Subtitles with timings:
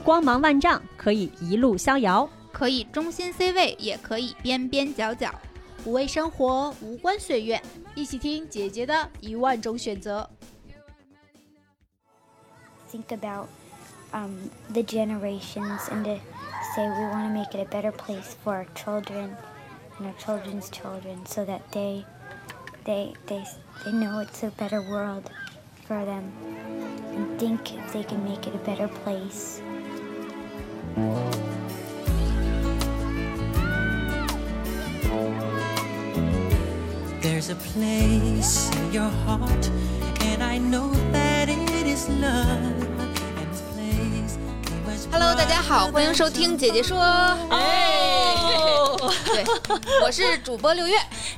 [0.00, 5.32] 光芒万丈，可以一路逍遥，可以中心 C 位，也可以边边角角。
[5.84, 7.62] 不为生活，无关岁月，
[7.94, 10.28] 一起听姐姐的一万种选择。
[12.90, 13.46] think about
[14.12, 16.18] um, the generations and to
[16.74, 19.30] say we want to make it a better place for our children
[19.98, 22.04] and our children's children so that they
[22.84, 23.44] they they
[23.84, 25.30] they know it's a better world
[25.86, 26.24] for them
[27.14, 29.62] and think if they can make it a better place.
[37.22, 39.70] There's a place in your heart,
[40.22, 42.99] and I know that it is love.
[45.12, 46.98] Hello，大家好，欢迎收听姐姐说。
[47.50, 48.36] 哎，
[49.26, 49.44] 对，
[50.04, 50.94] 我是主播六月。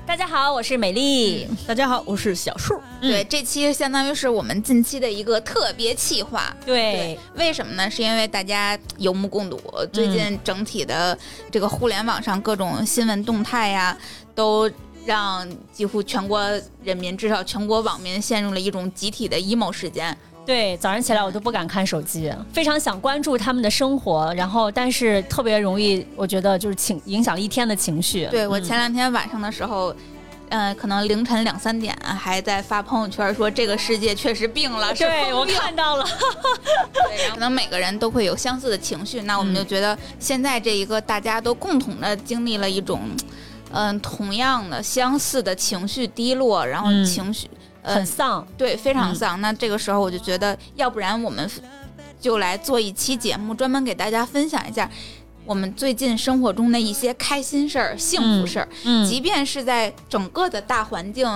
[0.07, 1.49] 大家好，我是美丽。
[1.67, 2.79] 大家好，我是小树。
[3.01, 6.55] 对，这期相当于是我们近期的一个特别企划。
[6.67, 7.91] 对，为什么呢？
[7.91, 9.59] 是因为大家有目共睹，
[9.91, 11.19] 最近整体的
[11.51, 13.97] 这个互联网上各种新闻动态呀，
[14.35, 14.71] 都
[15.07, 16.41] 让几乎全国
[16.85, 20.17] 人民，至少全国网民陷入了一种集体的 emo 时间。
[20.45, 28.27] 对，早上起来我都不敢看手机，非常想关注他们的生活，然后但是特别容易，我觉得就是情影响了一天的情绪。
[28.31, 29.95] 对我前两天晚上的时候。
[30.49, 36.05] 呃，可能凌晨两三点还在发朋友圈说这个世界确实病了，是对我看到了，
[36.93, 43.01] 对，然后可能每个人都会有相似的情绪，那我们就觉得现在这一个大家都共同的经历了一种，
[43.73, 47.03] 嗯、同样的相似的情绪低落，然后嗯。
[47.03, 48.47] 情绪、呃很丧。
[48.57, 49.41] 对非常嗯丧。
[49.41, 51.51] 那这个时候我就觉得，要不然我们
[52.21, 54.89] 就来做一期节目，专门给大家分享一下
[55.45, 58.69] 我们最近生活中的一些开心事儿、幸福事儿。
[58.85, 61.27] 嗯即便是在整个的大环境，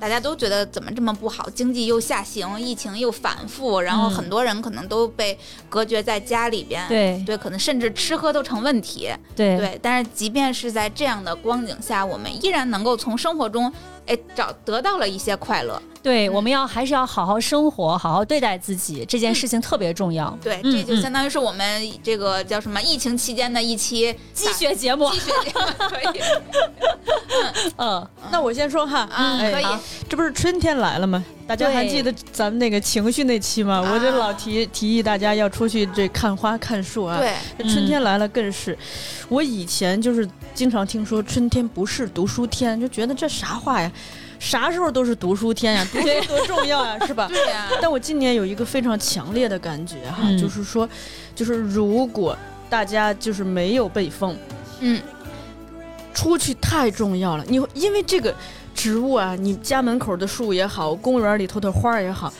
[0.00, 9.78] 大家都觉得怎么这么不好，经济又下行，疫情又反复，然后嗯很多人可能都被隔绝在家里边，对对，可能甚至吃喝都成问题，对对。
[9.80, 13.72] 但是即便是在这样的光景下，我们依然能够从生活中，
[14.06, 15.80] 哎，找得到了一些快乐。
[16.02, 20.36] 对，我们要还是要好好生活，好好对待自己，这件事情特别重要。
[20.42, 26.20] 对，嗯这就相当于是我们这个叫什么疫情期间的一期 积雪节目积，雪节目，可以，
[27.78, 29.64] 嗯，那我先说哈，嗯，哎可以，
[30.08, 31.24] 这不是春天来了吗？
[31.46, 33.80] 大家还记得咱们那个情绪那期吗？
[33.80, 37.18] 我就啊老提提议大家要出去这看花看树啊。
[37.18, 38.76] 对，春天来了更是。
[39.28, 43.90] 我以前就是经常听说春天不是读书天，就觉得这啥话呀？
[44.42, 47.28] 啥时候都是读书天呀， 读书多重要呀，是吧？
[47.28, 50.86] 对呀、但我今年有一个非常强烈的感觉哈，嗯就是说，
[51.32, 52.36] 就是如果
[52.68, 54.36] 大家就是没有被封，
[54.80, 55.00] 嗯，
[56.12, 57.44] 出去太重要了。
[57.46, 58.34] 你因为这个
[58.74, 62.32] 植物啊，你家门口的树也好，公园里头的花也好，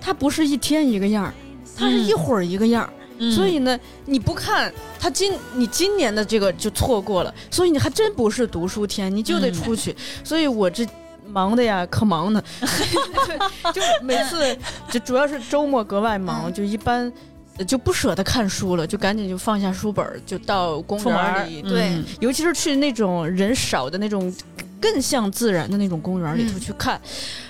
[0.00, 1.32] 它不是一天一个样儿，
[1.76, 2.90] 它是一会儿一个样儿。
[3.18, 9.94] 嗯所以呢，你不看它今你今年的这个就错过了，所以你还真不是读书天，你就得嗯出去。
[10.24, 10.84] 所以我这。
[11.26, 12.42] 忙的呀，可忙呢，
[13.72, 14.56] 就每次
[14.90, 16.52] 就主要是周末格外忙，嗯。
[16.52, 17.10] 就一般
[17.58, 21.88] 呃就不舍得看书了，就赶紧就放下书本儿，就到公园里，对。
[21.90, 24.32] 嗯尤其是去那种人少的那种
[24.80, 27.00] 更像自然的那种公园里头嗯去看，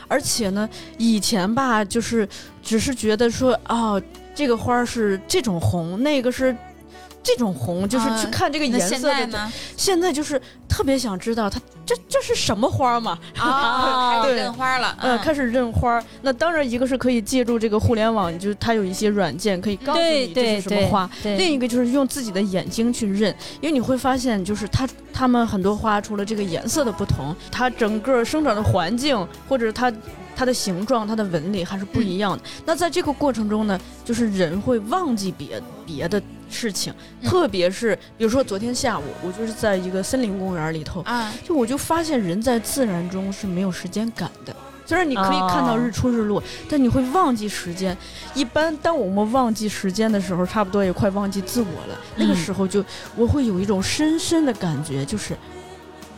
[0.08, 0.68] 而且呢，
[0.98, 2.28] 以前吧，就是
[2.62, 4.00] 只是觉得说，哦，
[4.34, 6.56] 这个花儿是这种红，那个是。
[7.24, 9.52] 这种红就是啊去看这个颜色的，在呢？
[9.76, 13.18] 现在就是特别想知道它这这是什么花儿嘛？
[13.38, 16.04] 啊， 开始对认花了，嗯，开始认花儿。
[16.22, 21.10] 那当然，一个是可以借助这个互联网，就是它有一些软件可以告诉你这是什么花。
[21.22, 29.92] 另一个就是用自己的眼睛去认，因为你会发现，就是它它们很多花除了这个颜色的不同，它整个生长的环境或者它
[30.36, 32.42] 它的形状、它的纹理还是不一样的。
[32.66, 36.20] 那在这个过程中呢，就是人会忘记别别的
[36.54, 44.54] 事情，嗯特别是比如说昨天下午，我就是在一个森林公园里头，啊，就我就发现人在自然中是没有时间感的。
[44.86, 47.97] 虽然你可以看到哦日出日落，但你会忘记时间。
[48.34, 51.98] 一般当我们忘记时间的时候，差不多也快忘记自我了。
[52.16, 52.84] 那个嗯时候就
[53.16, 55.34] 我会有一种深深的感觉，就是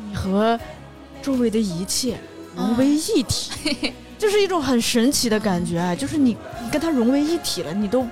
[0.08, 0.58] 你和
[1.22, 2.18] 周围的一切
[2.56, 3.52] 融为一体，
[4.18, 5.94] 就是一种很神奇的感觉啊！
[5.94, 8.04] 就是你你跟它融为一体了，你都。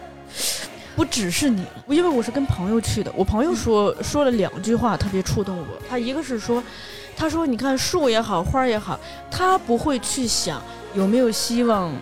[0.97, 3.13] 不只是你了，因为我是跟朋友去的。
[3.17, 5.67] 我朋友说说了两句话特别触动我。
[5.89, 6.63] 他一个是说，
[7.17, 8.99] 他说你看树也好，花也好，
[9.31, 10.63] 他不会去想
[10.95, 11.93] 有没有希望，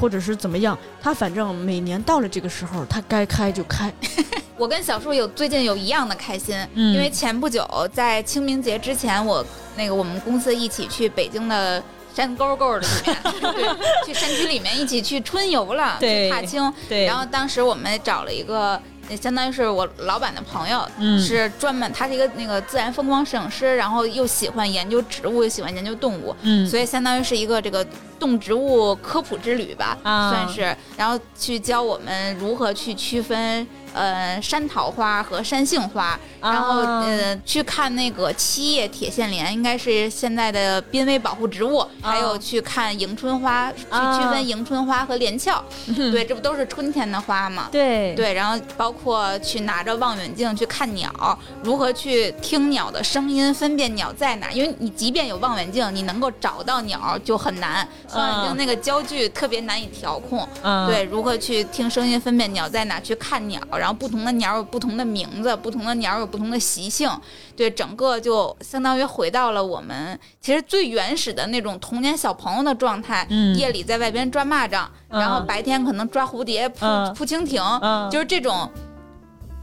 [0.00, 0.78] 或者是怎么样。
[1.02, 3.92] 他反正每年到了这个时候，他该开就开。
[4.56, 9.44] 我跟小树有最近有一样的开心，嗯因为前不久在清明节之前，我
[9.76, 11.82] 那个我们公司一起去北京的
[12.14, 13.16] 山沟沟的里面，
[13.54, 16.72] 对，去山区里面一起去春游了，对去踏青。
[16.88, 27.84] 对，然后当时我们找了一个那相当于是我老板的朋友，嗯是专门他是一个那个自然风光摄影师，然后又喜欢研究植物，又喜欢研究动物，嗯所以相当于是一个这个
[28.18, 47.68] 动植物科普之旅吧，啊算是，然后去教我们如何去区分呃山桃花和山杏花，然后啊呃去看那个七叶铁线莲，应该是现在的濒危保护植物，还有去看迎春花，去啊区分迎春花和连翘， 对，这不都是春天的花吗？
[47.72, 54.50] 对对，然后包括去拿着望远镜去看鸟，如何去听鸟的声音，分辨鸟在哪。
[54.50, 60.46] 因为你即便有望远镜，你能够找到鸟就很难，望远镜那个焦距特别难以调控。
[60.62, 67.10] 嗯对，如何去听声音，分辨鸟在哪，去看鸟，然后不同的鸟有不同的名字，不同的鸟有不同的习性。
[67.56, 73.26] 对，整个就相当于回到了我们其实最原始的那种童年小朋友的状态。
[73.30, 78.70] 嗯夜里在外边抓蚂蚱，然后嗯白天可能抓蝴蝶、扑、嗯扑蜻蜓，嗯就是这种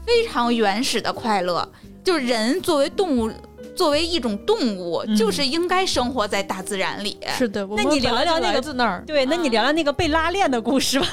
[0.06, 1.68] 非常原始的快乐。
[2.04, 3.30] 就是人作为动物，
[3.76, 7.16] 作为一种动物，嗯就是应该生活在大自然里。
[7.36, 8.62] 是的，我那你聊聊那个。
[9.06, 11.06] 对，那你聊聊那个被拉链的故事吧。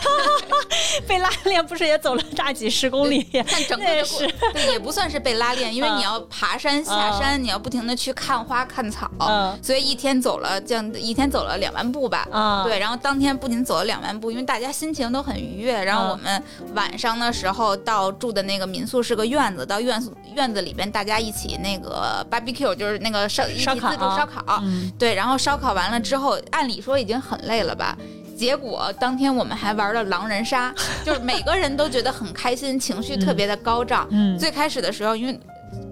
[1.08, 3.26] 被拉链不是也走了大几十公里？
[3.52, 12.28] 但整个的那是 对也不算是被拉链，因为嗯你要爬山下山，你要不停的去看花看草，嗯所以一天走了这样一天走了两万步吧。
[12.32, 15.84] 啊，对，然后当天不仅走了两万步，因为大家心情都很愉悦。
[15.84, 16.44] 然后嗯我们
[16.76, 24.60] 晚上的时候到住的那个民宿是个院子，到院子院子里边大家一起那个 barbecue，就是那个烧一起烧烤自助烧烤。
[24.64, 27.98] 嗯对，然后烧烤完了之后，按理说已经很累了吧。
[28.38, 30.74] 结果当天我们还玩了狼人杀，
[31.04, 34.08] 就是每个人都觉得很开心，情绪特别的高涨。
[34.12, 35.38] 嗯最开始的时候，因为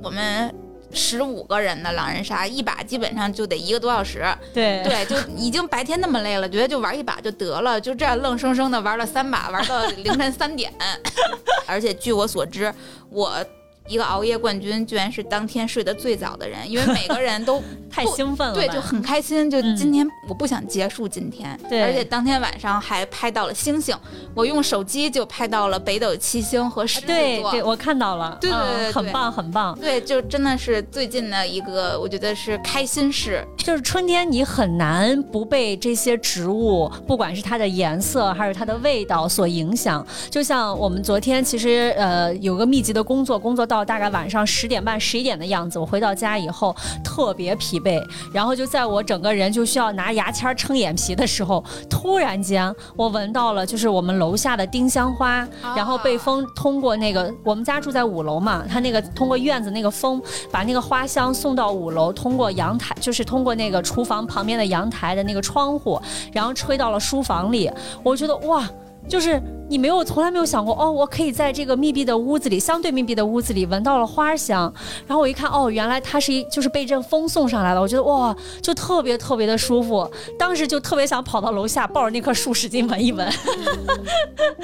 [0.01, 0.53] 我们
[0.93, 4.25] 十五个人的狼人杀，一把基本上就得一个多小时。
[4.53, 10.73] 对对，就已经白天那么累了，觉得就玩一把就得了，就这样愣生生的玩了三把，玩到凌晨三点。
[11.67, 12.73] 而且据我所知，
[13.09, 13.45] 我
[13.87, 23.95] 一个熬夜冠军居然是当天睡得最早的人，因为每个人都 太兴奋了，对就很开心，就嗯今天我不想结束今天，对而且当天晚上还拍到了星星，
[24.35, 27.15] 我用手机就拍到了北斗七星和狮子座。
[27.15, 29.77] 对对，我看到了，对对对很棒很棒。
[29.79, 33.43] 对，就真的是最近的一个，我觉得是开心事。
[33.57, 40.05] 就是春天，你很难不被这些植物，不管是它的颜色还是它的味道所影响。
[40.29, 48.01] 就像我们昨天其实呃有个密集的工作，工作到大概晚上十点半、十一点的样子，我回到家以后特别疲惫，
[48.33, 60.21] 然后就在我整个人就需要拿牙签撑眼皮的时候，突然间我闻到了就是我们楼下的丁香花，然后被风通过那个我们家住在五楼嘛，它那个通过院子那个风
[60.51, 66.01] 把那个花香送到五楼，通过阳台就是通过那个厨房旁边的阳台的那个窗户，
[66.31, 67.71] 然后吹到了书房里。
[68.03, 68.67] 我觉得哇，
[69.07, 74.71] 就是你没有从来没有想过哦，我可以在这个密闭的屋子里，相对密闭的屋子里闻到了花香。
[75.05, 80.09] 然后我一看哦，原来它是一就是被阵风送上来了，我觉得哇，就特别特别的舒服。
[80.37, 83.27] 当时就特别想跑到楼下抱着那棵树使劲闻一闻。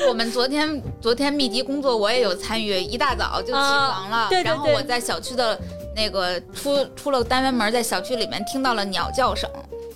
[0.07, 5.59] 我们昨天昨天密集工作，我也有参与，一大早就起床了，啊对对对然后我在小区的
[5.95, 9.49] 那个出出了单元门，在小区里面听到了鸟叫声。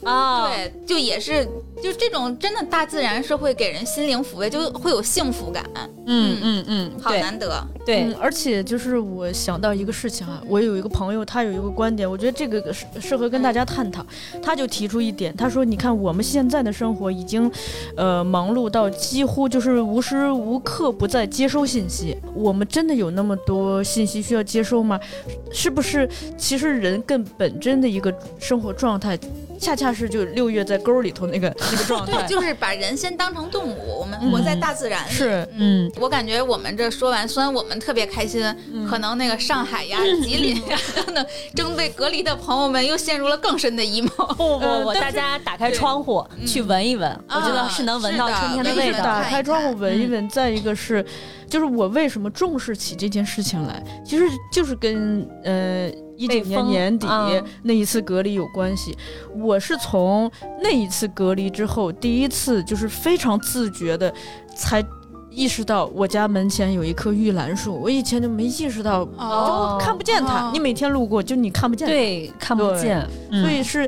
[0.03, 1.45] 啊，对，就也是，
[1.81, 5.63] 就这种真的大自然是会给人心灵抚慰，就会有幸福感，
[6.05, 7.65] 嗯嗯嗯，好难得。
[7.85, 14.05] 对嗯，，而且就是我想到一个事情啊，我有一个朋友，他有一个观点，我觉得这个适适合跟大家探讨。
[14.41, 17.51] 他就提出一点，他说：“你看我们现在的生活已经，
[17.95, 22.15] 呃，忙碌到几乎就是无时无刻不在接收信息。
[22.33, 24.99] 我们真的有那么多信息需要接收吗？
[25.51, 26.07] 是不是？
[26.37, 29.17] 其实人更本真的一个生活状态，
[29.59, 32.13] 恰恰是就六月在沟里头那个 那个状态。
[32.13, 35.11] 对，就是把人先当成动物，我们活在大自然里。
[35.11, 38.43] 是嗯，我感觉我们这说完，虽然我们特别开心，
[38.89, 44.07] 可能那个上海呀、吉林呀等等正被隔离的朋友们又陷入了更深的 emo。
[44.35, 49.03] 不不不不，大家打开窗户去闻一闻，我觉得是能闻到春天的味道。
[49.03, 51.05] 打开窗户闻一嗯闻，再一个是，
[51.49, 58.97] 就是我为什么重视起这件事情来，其实就是跟呃一九年年底嗯那一次隔离有关系。
[59.33, 60.29] 我是从
[60.61, 64.13] 那一次隔离之后，第一次就是非常自觉的
[64.55, 64.83] 才。
[65.29, 70.47] 意识到我家门前有一棵玉兰树，我以前就没意识到，哦就看不见它。
[70.47, 71.93] 哦你每天路过，就你看不见它。
[71.93, 73.87] 对，看不见，嗯所以是，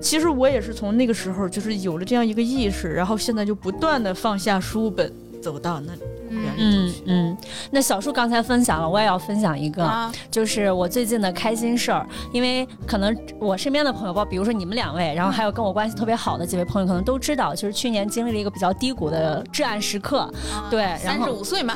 [0.00, 5.12] 其实我也是从那个时候就是有了这样一个意识，然后现在就不断的放下书本，
[5.44, 5.92] 走到那
[6.30, 6.94] 原力嗯。
[7.06, 7.38] 嗯，
[7.70, 12.06] 那小树刚才分享了，我也要分享一个，啊，就是我最近的开心事儿。
[12.32, 20.32] 因为可能我身边的朋友，包比如说你们两位，然后还有跟我关系特别好的几位朋友，可能都知道，就是去年经历了一个比较低谷的至暗时刻。
[20.70, 21.74] 对然三后十五岁嘛，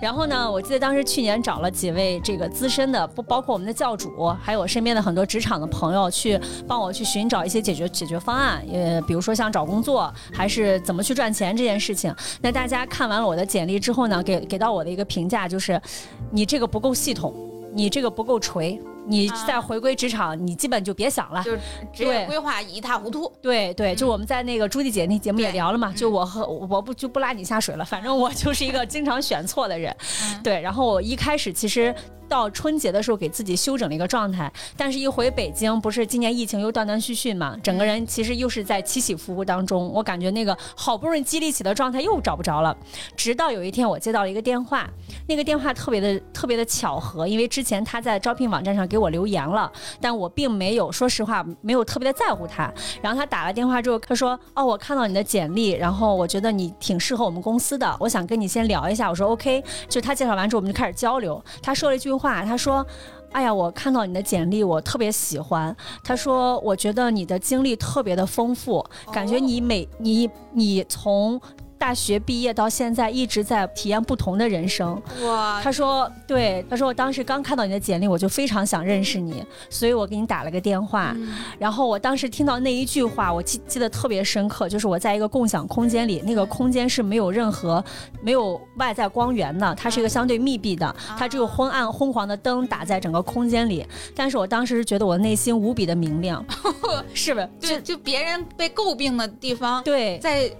[0.00, 12.14] 然后呢，我记得当时去年找了几位这个资深的，不包括我们的教主，还有我身边的很多职场的朋友，去帮我去寻找一些解决解决方案，呃，比如说像找工作，还是怎么去赚钱这件事情。
[12.46, 15.82] 那大家看完了我的简历之后呢，给给到我的一个评价就是，
[16.30, 17.34] 你这个不够系统，
[17.72, 18.80] 你这个不够锤。
[19.08, 21.42] 你啊再回归职场，你基本就别想了。
[21.42, 21.58] 就是
[21.92, 23.32] 职业规划一塌糊涂。
[23.42, 29.94] 对对，就我们在那个朱迪姐那节目也聊了嘛，嗯就我和我不就不拉你下水了，反正我就是一个经常选错的人。
[30.22, 31.92] 嗯对，然后我一开始其实。
[32.28, 42.76] 到春节的时候，给自己休整了一个状态，但是一回北京，不是今年疫情又断断续续嘛，整个人其实又是在起起伏伏当中，我感觉那个好不容易激励起的状态又找不着了。
[43.16, 44.88] 直到有一天，我接到了一个电话，
[45.28, 52.72] 那个电话特别的特别的巧合，因为之前他在招聘网站上给我留言了，但我并没有，说实话没有特别的在乎他。
[53.02, 61.42] 然后他打了电话之后，他说：“哦，我看到你的简历，然后我觉得你挺适合我们公司的，我想跟你先聊一下。”我说：“OK。”就他介绍完之后，我们就开始交流。
[61.62, 62.86] 他说了一句话，他说。
[63.32, 65.76] 哎呀，我看到你的简历，我特别喜欢。
[66.02, 68.82] 他说，我觉得你的经历特别的丰富，
[69.12, 71.38] 感觉你每你你从
[71.78, 75.00] 大学毕业到现在一直在体验不同的人生。
[75.22, 81.12] 哇，他说，对，他说我当时刚看到你的简历，我就非常想认识你，所以我给你打了个电话。
[81.16, 81.28] 嗯
[81.58, 87.82] 然后我当时听到那一句话，我记记得特别深刻，就是我在一个共享空间里，那个空间是没有任何
[88.22, 93.86] 没有外在光源的，它是一个相对密闭的，它只有昏暗昏黄的灯打在整个空间里。
[94.14, 96.44] 但是我当时是觉得我内心无比的明亮，
[97.14, 97.48] 是不是？
[97.60, 100.18] 就就别人被诟病的地方，对。
[100.18, 100.50] 在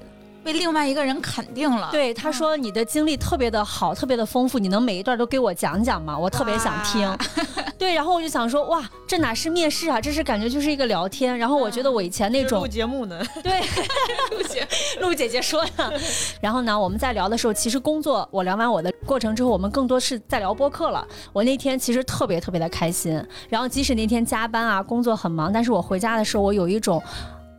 [0.46, 1.88] 被另外一个人肯定了。
[1.90, 6.16] 对，他说你的经历特别的好，特别的丰富，你能每一段都给我讲讲吗？
[6.16, 7.12] 我特别想听。
[7.76, 11.36] 对，然后我就想说，哇，这哪是面试啊，这是感觉就是一个聊天。
[11.36, 13.60] 然后我觉得我以前那种录节目呢， 对，
[14.30, 14.68] 录姐
[15.00, 16.00] 录姐姐说的。
[16.40, 21.04] 然后呢，我们在聊的时候，其实工作我聊完我的过程之后，我们更多是在聊播客了。
[21.32, 23.20] 我那天其实特别特别的开心。
[23.48, 27.02] 然后即使那天加班啊，工作很忙，但是我回家的时候，我有一种，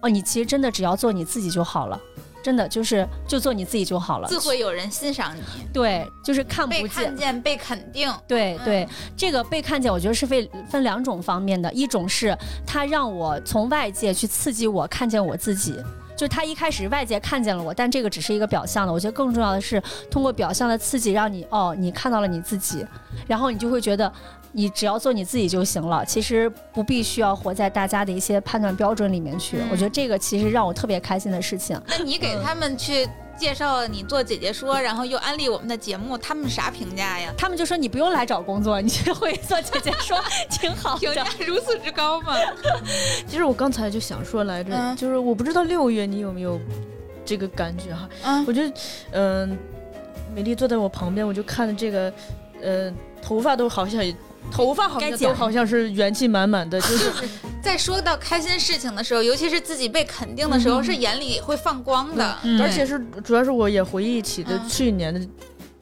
[0.02, 2.00] 哦，你其实真的只要做你自己就好了。
[2.48, 5.42] 真的就是就做你自己就好了，自会有人欣赏你，
[5.74, 7.18] 对，就是看不见看。
[7.18, 8.10] 见、被肯定。
[8.26, 12.34] 对对，嗯这个被看见，我觉得是分分两种方面的，一种是
[12.66, 15.76] 它让我从外界去刺激我看见我自己。
[16.16, 18.92] 就是他一开始外界看见了我，但这个只是一个表象的。
[18.92, 22.84] 我觉得更重要的是通过表象的刺激，让你哦，你看到了你自己，
[23.28, 24.12] 然后你就会觉得
[24.58, 26.04] 你只要做你自己就行了。
[26.04, 29.58] 其实不必需要活在大家的一些判断标准里面去。
[29.58, 31.80] 嗯我觉得这个其实让我特别开心的事情。
[31.88, 37.32] 那你给他们去介绍你做姐姐说，然后又安利我们的节目，他们啥评价呀？
[37.38, 40.18] 他们就说你不用来找工作，你就会做姐姐说
[40.50, 41.24] 挺好 评价。
[41.46, 42.34] 如此之高吗？
[43.28, 46.60] 其实我刚才就想说来着，嗯就是我不知道六月你有没有
[47.24, 48.10] 这个感觉哈？
[48.24, 48.74] 嗯我觉得，
[49.12, 49.56] 嗯、
[50.34, 52.12] 美丽坐在我旁边，我就看着这个，
[52.64, 54.02] 呃，头发都好像，
[54.52, 57.12] 头发好像都好像是元气满满的，就 是。
[57.62, 62.38] 在说到开心事情的时候，尤其是自己被肯定的时候，是眼里会放光的。
[62.44, 64.70] 嗯而且是主要是我也回忆起的嗯。
[64.70, 65.22] 去年的。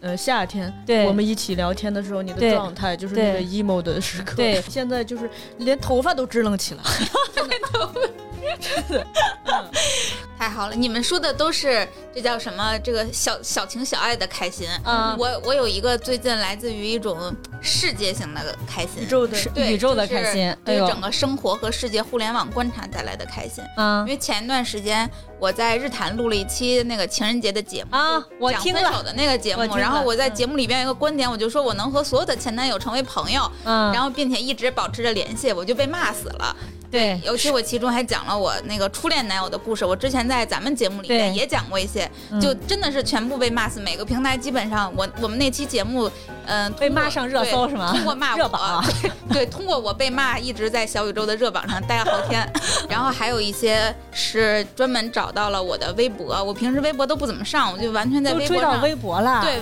[0.01, 1.07] 呃，夏天，对。
[1.07, 4.35] 我们一起聊天的时候，你的状态就是那个 emo 的时刻。
[4.35, 4.61] 对。
[4.69, 6.81] 现在就是连头发都支棱起来。
[10.37, 12.77] 太好了，你们说的都是这叫什么？
[12.79, 14.67] 这个小小情小爱的开心。
[14.83, 23.63] 嗯我我有一个最近来自于一种世界性的开心，宇宙的对宇宙的开心，哎对呦，整个生活和世界互联网观察带来的开心。
[23.77, 25.09] 啊因为前一段时间
[25.39, 36.55] 我在日坛录了一期那个情人节的节目啊我听了讲分手的那个节目然后我在节目里边有一个观点，我就说我能和所有的前男友成为朋友，嗯，然后并且一直保持着联系，我就被骂死了。
[36.91, 43.79] 对尤其我其中还讲了我那个初恋男友的故事，我之前在咱们节目里面也讲过一些，嗯就真的是全部被骂死。
[43.79, 46.09] 每个平台基本上，我我们那期节目，
[46.45, 52.49] 嗯、被骂上热搜是吗通过骂我， 热榜啊对对，通过我被骂，一直在小宇宙的热榜上待了好天。
[52.89, 59.59] 然后还有一些是专门找到了我的微博，我平时微博都不怎么上，我就完全在微博上微博了，对，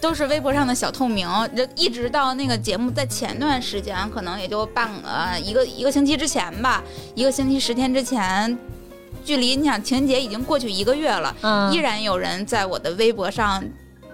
[0.00, 6.82] 都是微博上的小透明，这一直到那个节目在前段时间，可能也就半个一个一个星期之前吧，
[7.14, 8.56] 一个星期十天之前，
[9.24, 13.62] 距离你想情人节已经过去一个月了，嗯，依然有人在我的微博上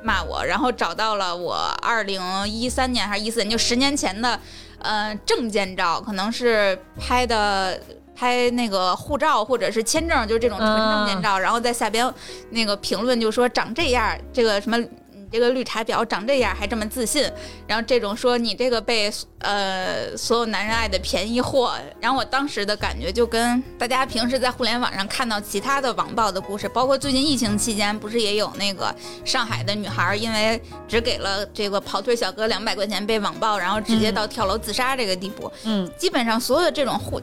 [0.03, 4.39] 骂我，然后找到了我二零一三年还是一四年，就十年前的
[4.79, 7.81] 呃证件照，可能是拍的。
[8.15, 12.09] 拍那个护照或者是签证，就是这种纯证件照，然后在下边
[12.51, 14.79] 那个评论就说长这样，这个什么
[15.33, 17.25] 这个绿茶婊长这样还这么自信，
[17.67, 37.21] 然后这种说你这个被呃所有男人爱的便宜货，然后我当时的感觉就跟大家平时在互联网上看到其他的网暴的故事，包括最近疫情期间不是也有那个上海的女孩因为只给了这个跑腿小哥两百块钱被网暴，然后直接到跳楼自杀这个地步，嗯，基本上所有的这种互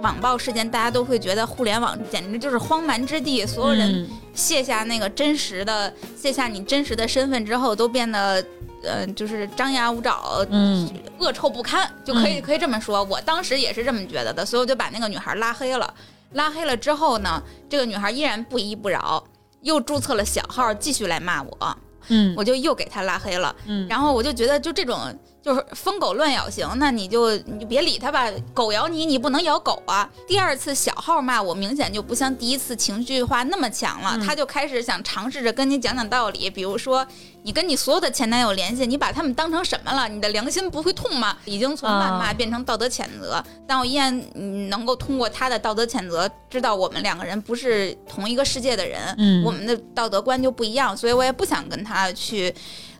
[0.00, 8.44] 网暴事件，大家都会觉得互联网简直就是荒蛮之地，所有人嗯卸下那个真实的，卸下你真实的身份之后，都变得，
[8.82, 13.02] 呃，就是张牙舞爪，嗯恶臭不堪，就可以、嗯可以这么说。
[13.04, 15.94] 我当时也是这么觉得的，所以我就把那个女孩拉黑了。
[16.32, 19.22] 拉黑了之后呢，这个女孩依然不依不饶，
[19.62, 21.76] 又注册了小号，继续来骂我，
[22.08, 23.54] 嗯我就又给她拉黑了。
[23.66, 24.98] 嗯然后我就觉得，就这种
[25.44, 28.30] 就是疯狗乱咬型，那你就你就别理他吧。
[28.54, 30.08] 狗咬你，你不能咬狗啊。
[30.26, 37.06] 第二次小号骂我，明显就不像第一次情绪化那么强了，他就开始想尝试着跟你讲讲道理，比如说
[37.42, 40.08] 你跟你所有的前男友联系，你把他们当成什么了？
[40.08, 41.36] 你的良心不会痛吗？
[41.44, 52.54] 已经从谩骂啊变成道德谴责，但我依然嗯能够通过他的道德谴责，知道我们两个人不是同一个世界的人，嗯我们的道德观就不一样，所以我也不想跟他去，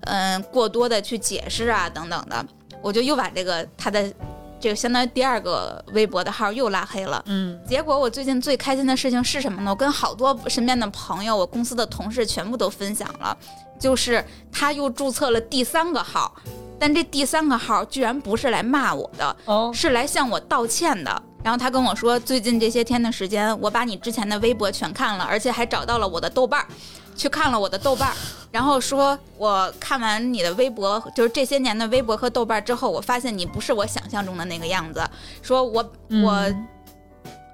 [0.06, 2.44] 嗯、过多的去解释啊等等的，
[2.82, 4.12] 我就又把这个他的
[4.60, 7.22] 这个相当于第二个微博的号又拉黑了。
[7.26, 9.70] 嗯结果我最近最开心的事情是什么呢？
[9.70, 13.36] 我跟好多身边的朋友、我公司的同事全部都分享了，
[13.78, 16.34] 就是他又注册了第三个号，
[16.78, 21.22] 但这第三个号居然不是来骂我的，哦是来向我道歉的。
[21.42, 26.66] 然后他跟我说，最近这些天的时间，我把你之前的微博全看了，而且还找到了我的豆瓣儿，
[27.14, 28.12] 去看了我的豆瓣，
[28.50, 35.02] 然后说我看完你的微博，就是这些年的微博和豆瓣之后，我发现你不是我想象中的那个样子，
[35.42, 35.92] 说我
[36.22, 36.54] 我。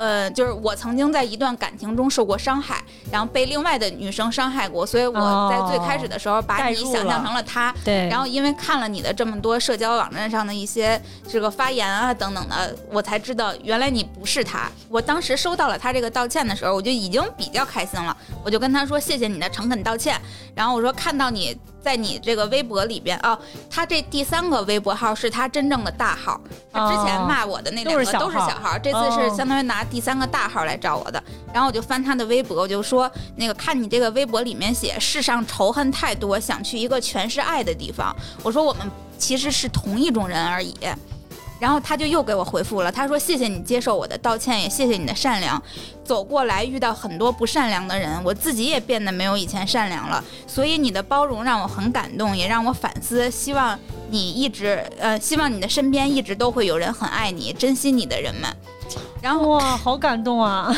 [0.01, 14.71] 呃，就是我曾经在一段感情中受过伤害，然后被另外的女生伤害过，所以我在最开始的时候把你想象成了他，对，然后因为看了你的这么多社交网站上的一些这个发言啊等等的，我才知道原来你不是他。
[14.89, 20.19] 我当时收到了他这个道歉的时候，我就已经比较开心了，我就跟他说谢谢你的诚恳道歉。
[20.55, 23.39] 然后我说看到你在你这个微博里边哦，
[23.71, 26.41] 他这第三个微博号是他真正的大号，
[26.73, 31.23] 他之前哦骂我的那两个都是小号这次是哦相当于拿第三个大号来找我的。
[31.53, 38.15] 然后我就翻他的微博，我就说那个看你这个微博里面写世上仇恨太多，想去一个全是爱的地方。
[38.43, 38.89] 我说我们
[39.19, 40.77] 其实是同一种人而已。
[41.61, 45.63] 然后他就又给我回复了，他说谢谢你接受我的道歉，也谢谢你的善良。
[46.03, 50.25] 走过来遇到很多不善良的人，我自己也变得没有以前善良了。
[50.47, 53.31] 所以你的包容让我很感动，也让我反思。
[53.31, 58.51] 希望你一直呃，希望你的身边一直都会有人很爱你、珍惜你的人们。
[59.21, 60.75] 然后哇，好感动啊！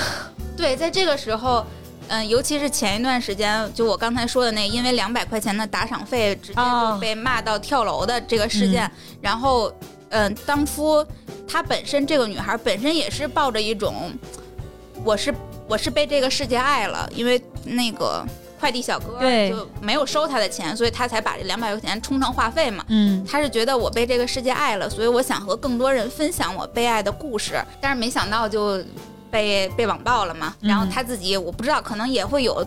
[0.56, 1.64] 对，在这个时候，
[2.08, 8.90] 嗯、尤其是前一段时间，就我刚才说的那，因为两百块钱的打赏费直接啊就被骂到跳楼的这个事件，
[9.22, 9.72] 然后，
[10.12, 11.04] 嗯、当初
[11.46, 14.12] 她本身这个女孩本身也是抱着一种，
[15.04, 15.34] 我是
[15.68, 18.24] 我是被这个世界爱了，因为那个
[18.60, 22.84] 快递小哥对就没有收她的钱，所以她才把这两百块钱充成话费嘛。
[22.88, 28.82] 嗯他是觉得我被这个世界爱了，所以我想和更多人分享我被爱的故事，但是没想到就
[29.30, 30.54] 被被网暴了嘛。
[30.60, 32.64] 嗯然后他自己我不知道，可能也会有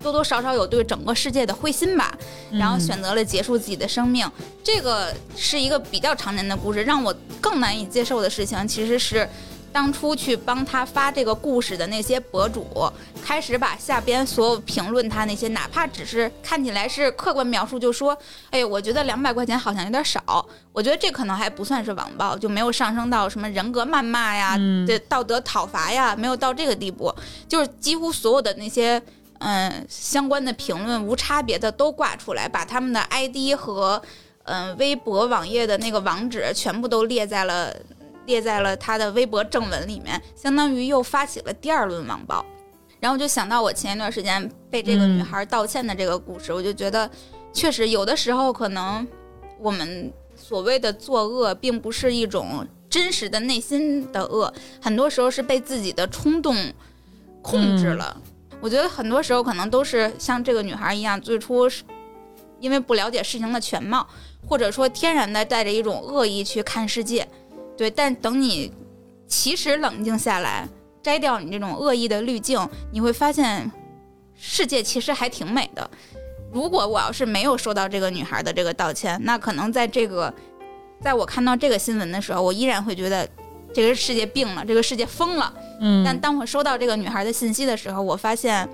[0.00, 2.16] 多多少少有对整个世界的灰心吧，
[2.50, 4.30] 然后选择了结束自己的生命。
[4.62, 9.28] 这个是一个比较常见的故事，让我更难以接受的事情其实是。
[9.70, 12.90] 当初去帮他发这个故事的那些博主，
[13.22, 18.16] 开始把下边所有评论他那些，哪怕只是看起来是客观描述，就说
[18.50, 27.14] 哎，我觉得两百块钱好像有点少，我觉得这可能还不算是网暴，就没有上升到什么人格谩骂呀、嗯对道德讨伐呀，没有到这个地步，
[27.46, 29.00] 就是几乎所有的那些
[29.38, 34.00] 嗯相关的评论无差别的都挂出来，把他们的 ID 和
[34.44, 37.74] 嗯微博网页的那个网址全部都列在了
[38.26, 42.44] 列在了他的微博正文里面，相当于又发起了第二轮网暴。
[43.00, 47.08] 然后我就想到我前一段时间被这个女孩道歉的这个故事，我就觉得
[47.52, 49.06] 确实有的时候可能
[49.60, 56.56] 我们所谓的作恶，并不是一种真实的内心的恶，很多时候是被自己的冲动
[57.40, 58.20] 控制了。
[58.60, 61.84] 我觉得很多时候可能都是像这个女孩一样，最初是
[62.60, 64.06] 因为不了解事情的全貌，
[64.46, 67.26] 或者说天然的带着一种恶意去看世界，
[67.76, 67.90] 对。
[67.90, 68.72] 但等你
[69.28, 70.68] 其实冷静下来，
[71.02, 73.70] 摘掉你这种恶意的滤镜，你会发现
[74.34, 75.88] 世界其实还挺美的。
[76.52, 80.32] 如果我要是没有收到这个女孩的这个道歉，那可能在这个，
[81.00, 83.28] 在我看到这个新闻的时候，我依然会觉得
[83.72, 85.52] 这个世界病了，这个世界疯了。
[85.80, 88.68] 嗯，但当我收到这个女孩的信息的时候，我发现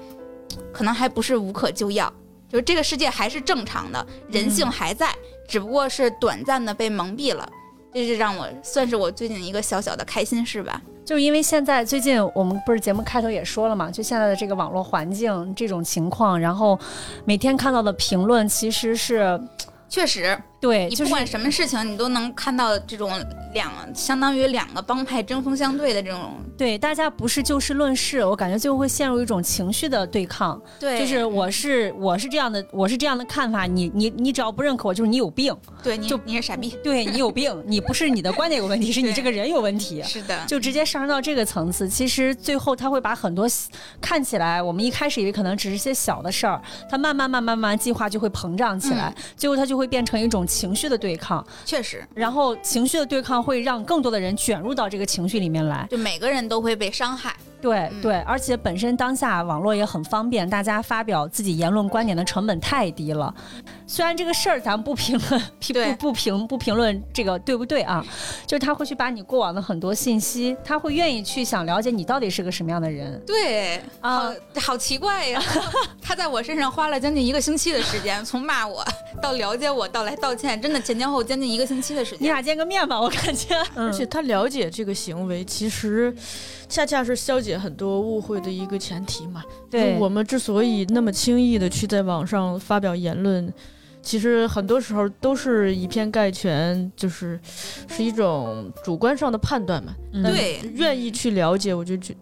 [0.73, 2.13] 可能还不是无可救药，
[2.49, 5.15] 就是这个世界还是正常的，人性还在，
[5.49, 7.49] 只不过是短暂的被蒙蔽了。
[7.93, 10.83] 这是让我算是我最近一个小小的开心事吧。
[11.05, 16.77] 就是因为现在最近我们不是节目开头也说了嘛，就现在的这个网络环境这种情况，然后
[17.27, 19.39] 每天看到的评论其实是
[19.89, 23.11] 确实，对，就是你不管什么事情，你都能看到这种
[23.53, 40.03] 两相当于两个帮派针锋相对的这种，对大家不是就事论事，我感觉最后会陷入一种情绪的对抗，对，就是我是我是这样的，我是这样的看法，你你你只要不认可我，就是你有病，对你就你是傻逼，对你有病，你不是你的观点有问题， 是你这个人有问题。
[40.03, 43.47] 是的，就直接上升到这个层次，其实最后他会把很多
[44.01, 55.85] 看起来我们一开始以为可能只是些小的事儿，他慢慢慢慢慢慢计划就会膨胀起来，最后他就会变成一种情绪的对抗，确实，然后情绪的对抗会让更多的人卷入到这个情绪里面来。
[55.91, 57.35] 就每个人都会被伤害。
[57.65, 63.35] 对嗯对，而且本身当下网络也很方便，大家发表自己言论观点的成本太低了。
[63.87, 65.43] 虽然这个事儿咱不评论，
[65.97, 68.05] 不不评不评论这个对不对啊？
[68.47, 73.19] 就是他会去把你过往的很多信息，他会愿意去想了解你到底是个什么样的人。
[73.27, 75.41] 对啊好好奇怪呀！
[76.03, 78.85] 他在我身上花了将近一个星期的时间，从骂我
[79.23, 82.23] 到了解我，到来道歉，真的前前后后将近一个星期的时间。
[82.23, 83.55] 你俩见个面吧，我感觉。
[83.77, 86.13] 嗯而且他了解这个行为，其实
[86.69, 89.43] 恰恰是消解很多误会的一个前提嘛。
[89.71, 93.53] 对就我们之所以那么轻易的去在网上发表言论，
[94.03, 97.41] 其实很多时候都是以偏概全，就是
[97.89, 99.95] 是一种主观上的判断嘛。
[100.13, 102.15] 对愿意去了解，我就觉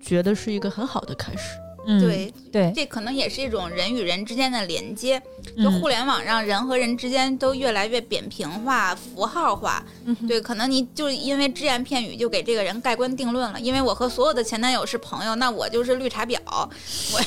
[0.00, 1.58] 觉得是一个很好的开始。
[1.90, 5.20] 嗯对，对，这可能也是一种人与人之间的连接。
[5.56, 9.82] 就嗯互联网让人和人之间都越来越扁平化、符号化。
[10.28, 13.58] 对，可能你就因为只言片语就给这个人盖棺定论了。
[13.58, 17.20] 因为我和所有的前男友是朋友，那我就是绿茶婊，我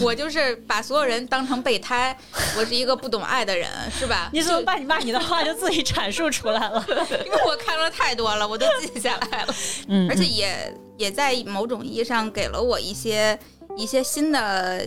[0.04, 2.16] 我就是把所有人当成备胎，
[2.58, 4.28] 我是一个不懂爱的人，是吧？
[4.32, 6.84] 你怎么把你骂你的话就自己阐述出来了？
[7.24, 9.54] 因为我看了太多了，我都记下来了。
[9.88, 13.38] 嗯而且也也在某种意义上给了我一些
[13.76, 14.82] 一些新的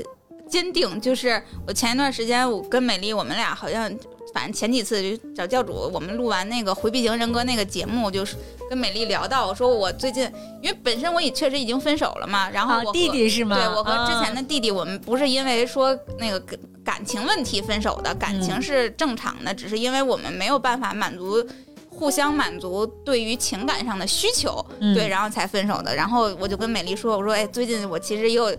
[0.49, 0.99] 坚定。
[0.99, 3.89] 就是我前一段时间，我跟美丽，我们俩好像，
[4.33, 8.35] 反正前几次就找教主，我们录完那个回避型人格那个节目，就是
[8.69, 10.23] 跟美丽聊到，我说我最近，
[10.61, 13.55] 因为本身我也确实已经分手了嘛，然后啊我和、弟弟是吗？
[13.55, 21.45] 对我和之前的的弟弟，我们不是因为说那个感感情问题分手的，感情是正常的，只是因为我们没有办法满足。
[21.91, 25.93] 互相满足对于情感上的需求，嗯对，然后才分手的。
[25.93, 28.57] 然后我就跟美丽说：“我说，哎，最近我其实也有，哎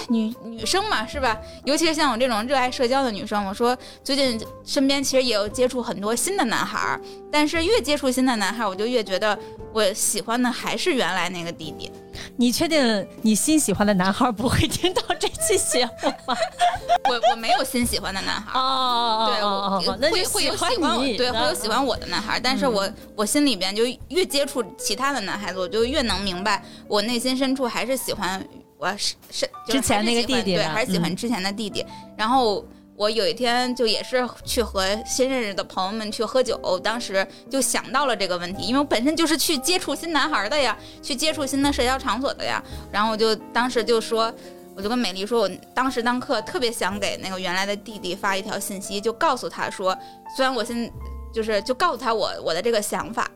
[0.08, 1.38] 女 女生嘛，是吧？
[1.64, 7.00] 尤其是像我这种热爱社交的女生，我说最近身边其实也有接触很多新的男孩儿，
[7.30, 9.38] 但是越接触新的男孩儿，我就越觉得
[9.72, 11.90] 我喜欢的还是原来那个弟弟。
[12.36, 16.36] 你确定你新喜欢的男孩不会听到这期节目吗？
[17.08, 18.62] 我我没有新喜欢的男孩儿。
[18.62, 28.42] 哦对，我那会会有喜欢我，对，会有嗯喜欢我的男孩儿，但是我我心里边就越接触其他的男孩子，我就越能明白，我内心深处还是喜欢
[28.82, 31.86] 我是是就是之前那个弟弟的嗯还是喜欢之前的弟弟。
[32.16, 32.64] 然后
[32.96, 44.34] 我有一天就也是去和新认识的朋友们去喝酒，当时就想到了这个问题，因为我本身就是去接触新男孩的呀，去接触新的社交场所的呀，然后我就当时就说。
[44.74, 49.94] 我就跟美丽说，我当时当刻特别想给那个原来的弟弟发一条信息，就告诉他说，
[50.34, 50.90] 虽然我现
[51.30, 53.30] 就是就告诉他我我的这个想法，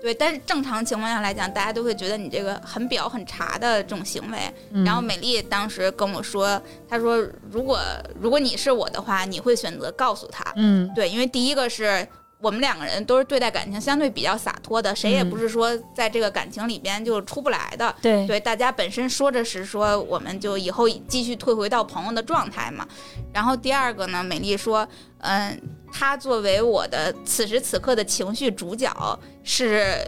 [0.00, 4.38] 对，但是正常情况下来讲，大家都会觉得你这个很表很茶的这种行为。
[4.70, 7.18] 嗯然后美丽当时跟我说，她说
[7.50, 7.80] 如果
[8.20, 10.88] 如果你是我的话，你会选择告诉他，嗯。
[10.94, 12.06] 对，因为第一个是
[12.40, 17.92] 我们两个人都是对待感情相对比较洒脱的，谁也嗯不是说在这个感情里边就出不来的。
[18.00, 22.86] 对对，大家本身说着是说，我们就以后继续退回到朋友的状态嘛。
[23.32, 24.86] 然后第二个呢，美丽说，
[25.18, 25.60] 嗯，
[25.92, 30.00] 她作为我的此时此刻的情绪主角，是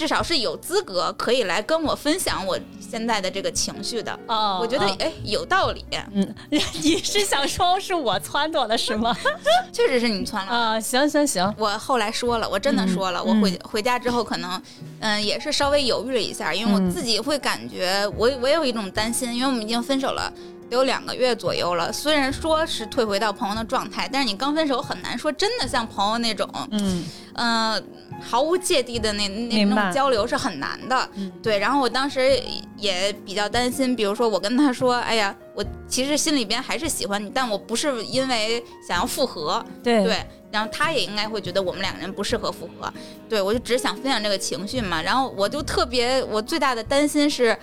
[0.00, 4.18] 至少是有资格可以来跟我分享我现在的这个情绪的。
[4.26, 5.84] 哦，我觉得哦哎有道理，
[6.14, 9.14] 嗯， 你是想说是我撺掇的是吗？
[9.70, 10.50] 确实是你撺了。
[10.50, 14.62] 啊，行行行，我后来说了，我真的说了，我回回家之后可能，
[15.00, 20.32] 嗯，也是稍微犹豫了一下，因为我嗯自己会感觉我我也有一种担心，因为我们已经分手了。
[20.70, 27.04] 得有两个月左右了，虽然说是退回到朋友的状态，但是你刚分手很难说真的像朋友那种，嗯
[27.34, 27.82] 呃，
[28.20, 31.08] 毫无芥蒂的那那那种交流是很难的。
[31.14, 32.40] 嗯对，然后我当时
[32.76, 42.92] 也比较担心，比如说我跟他说，哎呀，我其实心里边还是喜欢你，但我不是因为想要复合，对对，然后他也应该会觉得我们两个人不适合复合。
[43.28, 47.56] 对我就只是想分享这个情绪嘛，然后我就特别，我最大的担心是，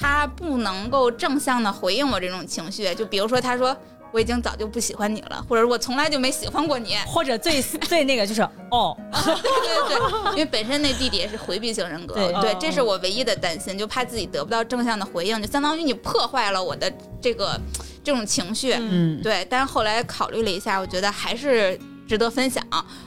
[0.00, 2.92] 他不能够正向的回应我这种情绪。
[2.94, 3.76] 就比如说，他说
[4.12, 6.96] 我已经早就不喜欢你了，或者我从来就没喜欢过你。
[7.06, 17.60] 或者最 最那个就是哦， 对对对，因为本身那弟弟也是回避型人格，对对，哦这是我唯一的担心，就怕自己得不到正向的回应，就相当于你破坏了我的这个
[18.02, 18.72] 这种情绪。
[18.72, 21.78] 嗯，对，但是后来考虑了一下，我觉得还是
[22.10, 22.60] 值得分享。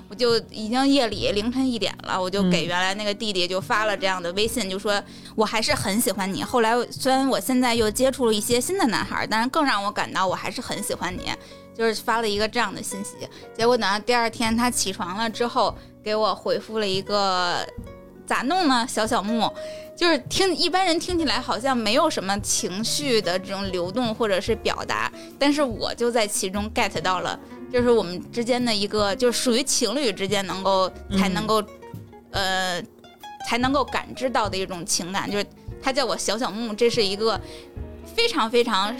[0.08, 5.04] 我就已经夜里凌晨一点了，我就给嗯原来那个弟弟就发了这样的微信，就说
[5.36, 6.42] 我还是很喜欢你。
[6.42, 11.30] 后来虽然我现在又接触了一些新的男孩，但是更让我感到我还是很喜欢你。
[11.76, 17.68] 就是发了一个这样的信息，结果等到第二天他起床了之后，给我回复了一个
[18.28, 18.86] 咋弄呢？
[18.88, 19.52] 小小木，
[19.98, 27.40] 就是听一般人听起来好像没有什么情绪的这种流动或者是表达，但是我就在其中 get 到了，
[27.74, 31.64] 这是我们之间的一个，就是属于情侣之间能够才能够，
[32.30, 32.80] 呃，
[33.50, 35.46] 才能够感知到的一种情感，就是
[35.82, 37.42] 他叫我小小木，这是一个
[38.16, 38.96] 非常非常。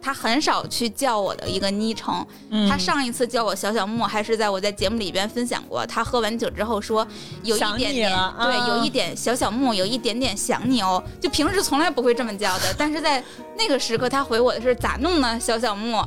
[0.00, 5.84] 他很少去叫我的一个昵称，嗯他上一次叫我小小木，还是在我在节目里边分享过。
[5.86, 7.06] 他喝完酒之后说，
[7.42, 11.02] 有一点对，啊有一点小小木，有一点点想你哦。
[11.20, 13.22] 就平时从来不会这么叫的，但是在
[13.56, 16.02] 那个时刻，他回我的是咋弄呢，小小木，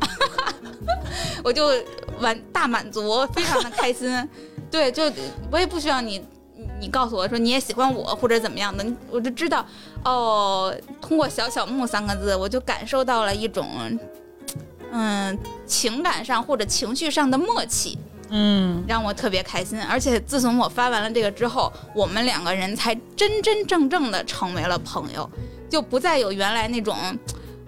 [1.43, 1.69] 我就
[2.19, 4.29] 完大满足，非常的开心。
[4.69, 5.11] 对，就
[5.51, 6.23] 我也不需要你。
[6.81, 9.63] 你告诉我说你也喜欢我或者怎么样的，我就知道
[10.03, 10.75] 哦。
[10.99, 13.67] 通过“小小木”三个字，我就感受到了一种，
[14.91, 17.97] 嗯，情感上或者情绪上的默契，
[18.29, 19.79] 嗯让我特别开心。
[19.83, 25.29] 而且自从我发完了这个之后，我们两个人才真真正正的成为了朋友，
[25.69, 26.97] 就不再有原来那种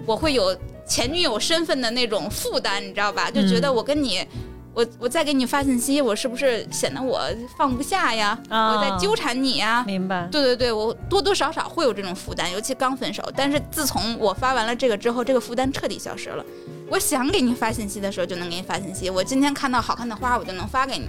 [0.08, 3.30] 我会有前女友身份的那种负担，你知道吧？
[3.30, 4.28] 就觉得我跟你。
[4.74, 7.22] 我我再给你发信息，我是不是显得我
[7.58, 8.38] 放不下呀？
[8.50, 9.84] 啊我在纠缠你呀？
[9.86, 10.28] 明白。
[10.32, 13.24] 对对对，我多多少少会有这种负担，尤其刚分手。
[13.36, 16.44] 但是自从我发完了这个之后，这个负担彻底消失了。
[16.90, 21.08] 我想给你发信息的时候就能给你发信息，我今天看到好看的花，我就能发给你。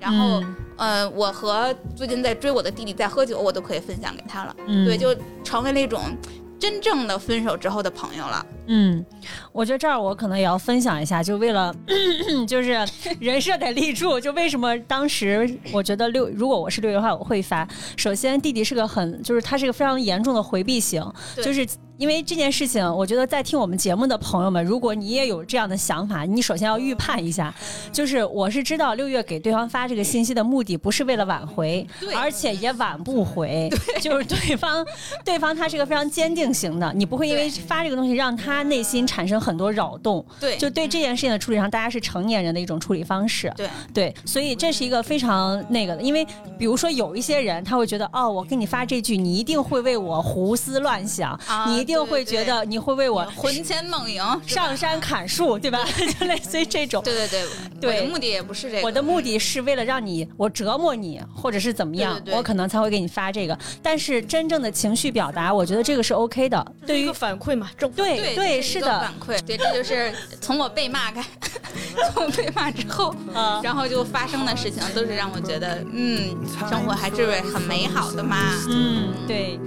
[0.00, 4.56] 然后，嗯呃，我和最近在追我的弟弟在喝酒，我都可以分享给他了。
[4.66, 6.02] 嗯对，就成为了一种
[6.58, 8.46] 真正的分手之后的朋友了。
[8.66, 9.04] 嗯，
[9.52, 11.74] 我觉得这儿我可能也要分享一下，就为了
[12.48, 12.86] 就是
[13.20, 17.68] 人设得立住，就为什么当时我觉得六，如果我是六月的话，我会发。
[17.96, 21.04] 首先，弟弟是个很，就是他是个非常严重的回避型，
[21.36, 27.54] 就是因为这件事情，我觉得在听我们节目的朋友们，如果你也有这样的想法，你首先要预判一下，
[27.92, 32.12] 就是我是知道六月给对方发这个信息的目的不是为了挽回，对。
[32.14, 34.84] 而且也挽不回，就是对方，
[35.24, 43.52] 对方他是个非常坚定型的，你不会因为发这个东西让他内心产生很多扰动，对，就对这件事情的处理上，大家是成年人的一种处理方式。
[43.56, 43.68] 对。
[43.92, 46.26] 对，所以这是一个非常那个的，因为
[46.58, 55.84] 比如说有一些人他会觉得，哦，我给你发这句，你一定会为我胡思乱想，啊你一定会觉得你会为我魂牵梦萦，上山砍树， 对吧？
[56.18, 57.04] 就类似于这种。
[57.04, 57.44] 对对对，
[57.78, 57.96] 对。
[57.96, 62.34] 我的目的也不是这个，我的目的是为了让你我折磨你，或者是怎么样，对对对。
[62.38, 63.58] 我可能才会给你发这个。
[63.82, 66.72] 但是真正的情绪表达，我觉得这个是 OK 的。
[66.86, 68.88] 对于反馈嘛，正对对对是的。
[69.00, 71.22] 反，馈，对，这就是从我被骂开，
[72.14, 73.60] 从我被骂之后，啊。
[73.62, 76.34] 然后就发生的事情，都是让我觉得，嗯，
[76.70, 78.38] 生活还是很美好的嘛。
[78.70, 79.60] 嗯，对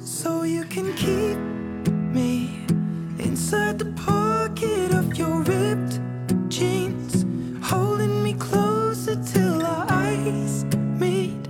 [0.00, 1.36] ，So you can keep
[2.18, 2.50] me
[3.28, 5.94] inside the pocket of your ripped
[6.48, 7.14] jeans,
[7.70, 10.64] holding me closer till our eyes
[11.02, 11.42] meet.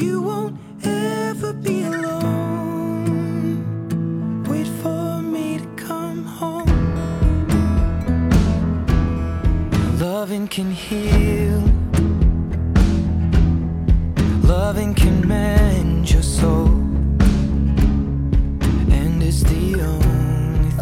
[0.00, 3.56] You won't ever be alone.
[4.50, 6.74] Wait for me to come home.
[9.98, 11.62] Loving can heal.
[14.54, 16.85] Loving can mend your soul.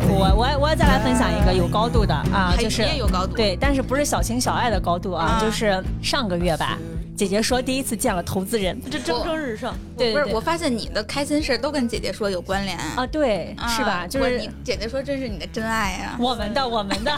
[0.08, 6.78] 我我我再来分享一个有高度的啊，就是也有高度，对，但是不是小情小爱的高度啊，啊就是上个月吧，
[7.16, 9.74] 姐姐说第一次见了投资人，这蒸蒸日上。
[9.96, 14.06] 不是，对对对我发现你的开心事都跟姐姐说有关联啊，对，啊是吧？
[14.06, 17.12] 就是你姐姐说这是你的真爱呀、我们的，我们的，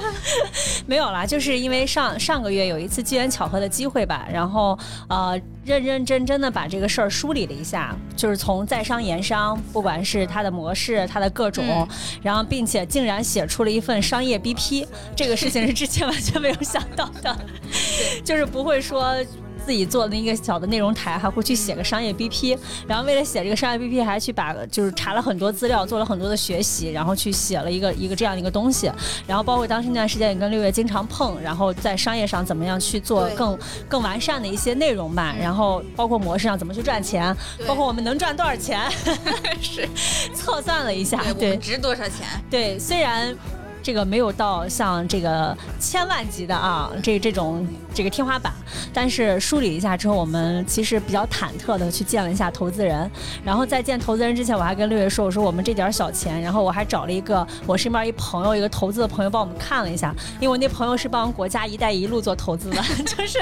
[0.86, 5.38] 没有啦，就是因为上上个月有一次机缘巧合的机会吧，然后呃
[5.70, 11.88] 认认真真的把这个事儿梳理了一下，就是从在商言商，不管是它的模式，它的各种，嗯
[12.22, 17.38] 然后并且竟然写出了一份商业 BP，这个事情是之前完全没有想到的，
[18.24, 19.14] 就是不会说。
[19.64, 28.90] 自己做的一个小的内容台，还会去写个商业 BP，然后为了写这个商业 BP，还去把就是查了很多资料，做了很多的学习，然后去写了一个一个这样的一个东西。
[29.26, 35.34] 然后包括当时那段时间也跟六月经常碰，然后在商业上怎么样去做更更完善的一些内容吧。
[35.38, 38.90] 然后包括模式上怎么去赚钱，包括我们能赚多少钱，
[39.60, 39.88] 是，
[40.34, 42.26] 测算了一下对，，我对们值多少钱？
[42.50, 43.36] 对，虽然。
[43.82, 48.52] 这个没有到像这个千万级的啊，这这种这个天花板。
[48.92, 53.10] 但是梳理一下之后，我们其实比较忐忑的去见了一下投资人。
[53.44, 63.38] 然后在见投资人之前，我还跟六月说，我说我们这点小钱，然后我还找了一个我身边一朋友，一个投资的朋友帮我们看了一下，因为我那朋友是帮国家“一带一路”做投资的， 就是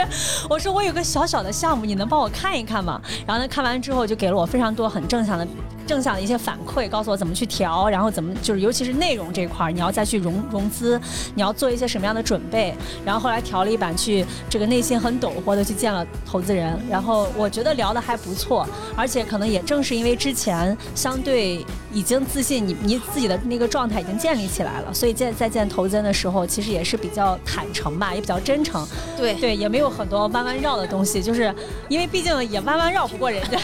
[0.49, 3.01] 我说我有个小小的项目，你能帮我看一看吗？
[3.27, 5.47] 然后呢，看完之后就给了我非常多很正向的。
[5.89, 11.01] 正向的一些反馈，告诉我怎么去调，然后怎么就是尤其是内容这块儿，你要再去融融资，
[11.35, 12.75] 你要做一些什么样的准备。
[13.05, 28.87] 然后后来调了一版，去这个内心很陡惑的去见了投资人，然后我觉得聊的还不错，而且可能也正是因为之前相对已经自信，你你自己的 那个状态已经建立起来了，所以见再见投资人的时候，其实也是比较坦诚吧，也比较真诚。
[29.17, 31.55] 对对，也没有很多弯弯绕的东西，就是
[31.89, 33.59] 因为毕竟也弯弯绕不过人家，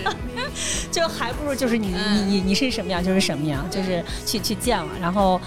[0.90, 5.40] 就还不如就是你你你你是什么样就是什么样，就是去去见了，然后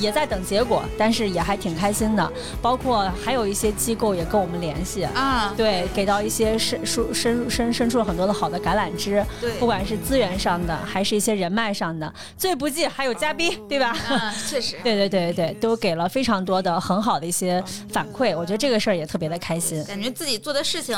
[0.00, 2.32] 也在等结果，但是也还挺开心的。
[2.62, 13.96] 包括还有一些机构也跟我们联系啊，对，给到一些伸伸伸伸伸出了很多的好的橄榄枝，对，不管是资源上的，还是一些人脉上的，最不济还有嘉宾，对吧？
[14.08, 20.96] 嗯，确实， 对对对对对，都给了非常多的很好的一些反馈，我觉得这个事儿也特别的开心，感觉自己做的事情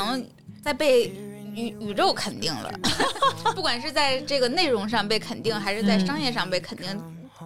[0.63, 1.07] 在被
[1.55, 2.71] 宇宇宙肯定了，
[3.51, 7.01] 不管是在这个内容上被肯定，还是在商业上被肯定，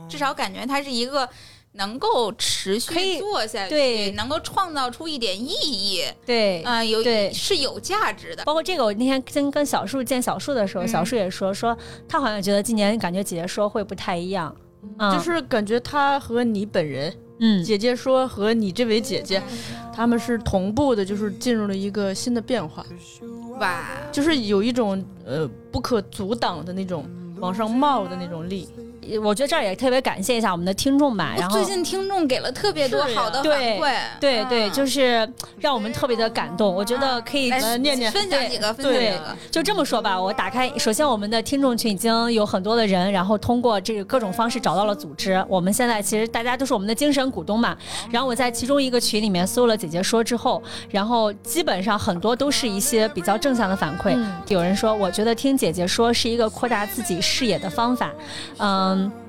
[0.10, 1.28] 至少感觉它是一个。
[1.74, 8.44] 能够持续做下去，对，能够创造出一点意义，对，啊，有对是有价值的。
[8.46, 11.78] 包括这个，我那天跟跟小树见小树的时候，小树也说说，
[12.10, 14.56] 他好像觉得今年感觉姐姐说会不太一样，
[15.12, 19.42] 就是感觉他和你本人，嗯，姐姐说和你这位姐姐，
[19.94, 22.86] 他们是同步的，就是进入了一个新的变化，
[23.60, 27.06] 哇，就是有一种呃不可阻挡的那种
[27.40, 28.68] 往上冒的那种力。
[29.24, 31.34] 我觉得这儿也特别感谢一下我们的听众吧。
[31.38, 35.28] 然后最近听众给了特别多好的反馈，对对，就是
[35.60, 36.74] 让我们特别的感动。
[36.74, 39.36] 我觉得可以念念分享几个，分享几个。
[39.52, 45.44] 就这么说吧，我打开，首先我们的听众群已经有很多的人，然后通过这个各种方式找到了组织。
[45.48, 47.78] 我们现在其实大家都是我们的精神股东嘛。
[48.12, 54.18] 然后我在其中一个群里面搜了姐姐说之后，然后基本上很多都是一些比较正向的反馈。
[54.48, 58.12] 有人说，我觉得听姐姐说是一个扩大自己视野的方法。
[58.58, 58.97] 嗯。
[58.98, 59.27] um,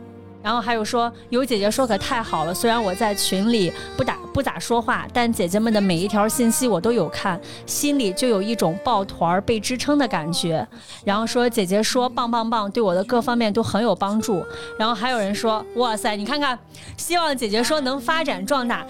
[0.48, 2.54] 然后还有说，有姐姐说可太好了。
[2.54, 10.66] 虽然我在群里不打不咋说话，但姐姐们的每一条信息我都有看，心里就有一种抱团儿被支撑的感觉。
[11.04, 14.42] 然后说姐姐说棒棒棒，对我的各方面都很有帮助。
[14.78, 16.58] 然后还有人说，哇塞，你看看，
[16.96, 18.86] 希望姐姐说能发展壮大，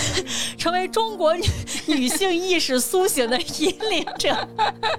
[0.56, 1.44] 成为中国女
[1.88, 4.34] 女性意识苏醒的引领者。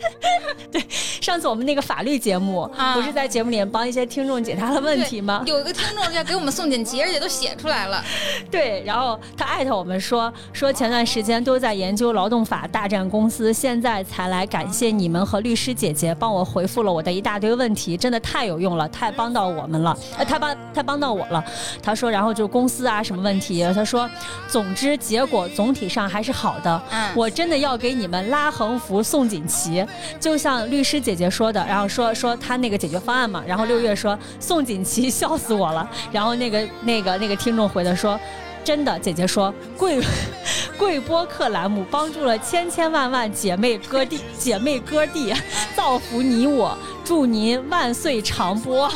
[0.71, 5.43] 对，上次我们那个法律节目，不是在节目里帮一些听众解答了问题吗？
[5.47, 5.81] 有一个听。
[6.11, 8.03] 要给我们送锦旗，而且都写出来了。
[8.49, 21.43] 对，然后他艾特我们说说前段时间都在研究劳动法大战公司，现在才来感谢你们和律师姐姐帮我回复了我的一大堆问题，真的太有用了，太帮到我们了，呃，太帮太帮到我了。
[21.81, 24.09] 他说，然后就公司啊什么问题，他说，
[24.47, 26.81] 总之结果总体上还是好的。
[26.91, 29.85] 嗯，我真的要给你们拉横幅送锦旗，
[30.19, 35.89] 就像律师姐姐说的，然后说说他那个解决方案嘛，然后六月说送锦旗，笑死我了。
[36.11, 38.19] 然后那个那个那个听众回的说，
[38.63, 40.01] 真的，姐姐说贵
[40.77, 45.33] 贵播客栏目帮助了千千万万姐妹哥弟 姐妹哥弟，
[45.75, 48.91] 造福你我，祝您万岁长播。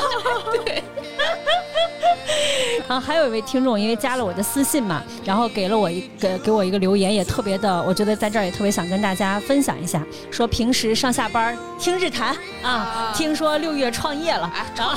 [0.64, 0.82] 对。
[2.88, 14.96] 然后还有一位听众，因为加了我的私信嘛，然后给了我一个给我一个留言，也特别的，我觉得在这儿也特别想跟大家分享一下，说平时上下班听日谈啊，听说六月创业了，然后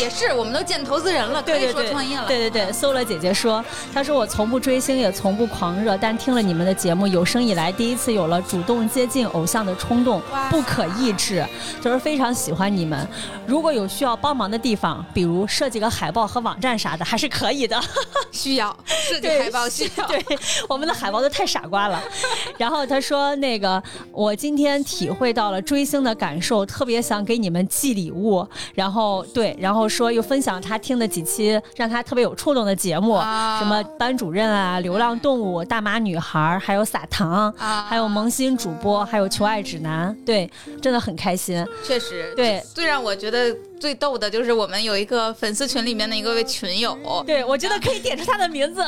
[0.00, 11.46] 也是，我们都见投资人了，可以说，创业了，对对对，搜了姐姐说，她说我从不追星，也从不狂热，但听了你们的节目，有生以来第一次有了主动接近偶像的冲动，不可抑制，
[11.80, 13.06] 就是非常喜欢你们。
[13.46, 17.80] 如果有需要帮忙的地方，比如设计个海报和网站啥的，还是可以的。
[18.30, 20.06] 需要设计海报，需要。
[20.08, 20.24] 对，
[20.68, 22.02] 我们的海报都太傻瓜了。
[22.56, 28.46] 然后她说，那个我今天体会到了追星的感受，特别想给你们寄礼物。
[28.74, 33.18] 然后对，然后说又分享他听的几期让他特别有触动的节目，
[33.58, 40.16] 什么班主任啊、流浪动物、大妈女孩，还有撒糖，还有萌新主播，还有求爱指南。
[40.24, 41.66] 对，真的很开心。
[41.86, 43.54] 确实，对，最让我觉得。
[43.82, 48.80] 最逗的就是我们有一个粉丝群里面的一个位群友，对我觉得可以点出他的名字。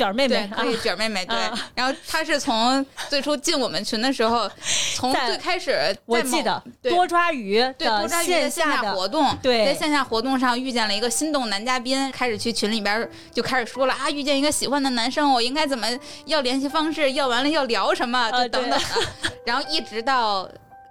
[0.00, 0.80] 卷儿妹妹对，，可以啊。
[0.82, 1.36] 卷妹妹对。
[1.36, 1.70] 啊。
[1.74, 4.50] 然后她是从最初进我们群的时候，
[4.96, 6.90] 从最开始我记得对。
[6.90, 9.66] 多抓鱼对多抓鱼的线下活动，对。
[9.66, 15.86] 在线下活动上遇见了一个心动男嘉宾，开始去群里边就开始说了啊，遇见一个喜欢的男生，我应该怎么
[16.24, 18.80] 要联系方式，要完了要聊什么，就呃等等的，
[19.44, 20.48] 然后一直到。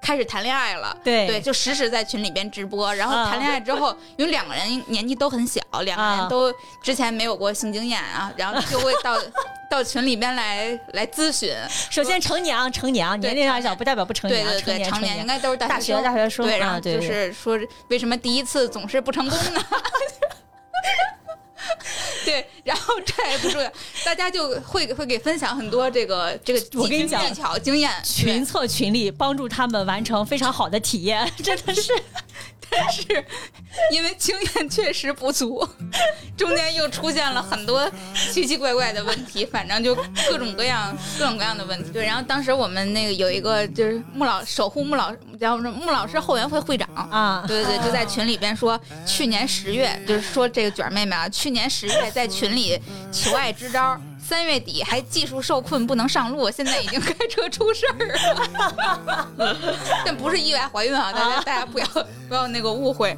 [0.10, 1.28] 开始谈恋爱了，对。
[1.28, 2.92] 对，就实时在群里边直播。
[2.96, 6.52] 然后啊谈恋爱之后，因为两个人年纪都很小，两个啊人都
[6.82, 9.16] 之前没有过性经验啊，然后就会到
[9.70, 11.54] 到群里边来来咨询。
[11.92, 16.04] 首先成年啊成年啊年龄大小不代表不成娘，对对对，成年应该都是大大学生。
[16.04, 17.56] 大学生对，然后就是说
[17.90, 19.64] 为什么第一次总是不成功呢？
[22.26, 23.72] 对，然后这也不重要，
[24.06, 27.92] 大家就会会给分享很多这个这个 我跟你讲技巧经验。
[28.04, 31.92] 群策群力，帮助他们完成非常好的体验，真的是。
[32.72, 33.02] 但是
[33.92, 35.68] 因为经验确实不足，
[36.38, 37.90] 中间又出现了很多
[38.32, 39.96] 奇奇怪怪的问题，反正就
[40.30, 41.90] 各种各样各种各样的问题。
[41.92, 52.80] 对，然后当时我们那个有一个就是穆老守护穆老叫什么穆老师后援会会长啊对对对，就在群里边说，去年十月就是说这个卷妹妹啊，去年十月在群里
[53.12, 54.00] 求爱支招。
[54.22, 59.28] 三月底还技术受困不能上路，现在已经开车出事儿了，
[60.06, 61.88] 但不是意外怀孕啊，大家大家不要
[62.28, 63.18] 不要那个误会。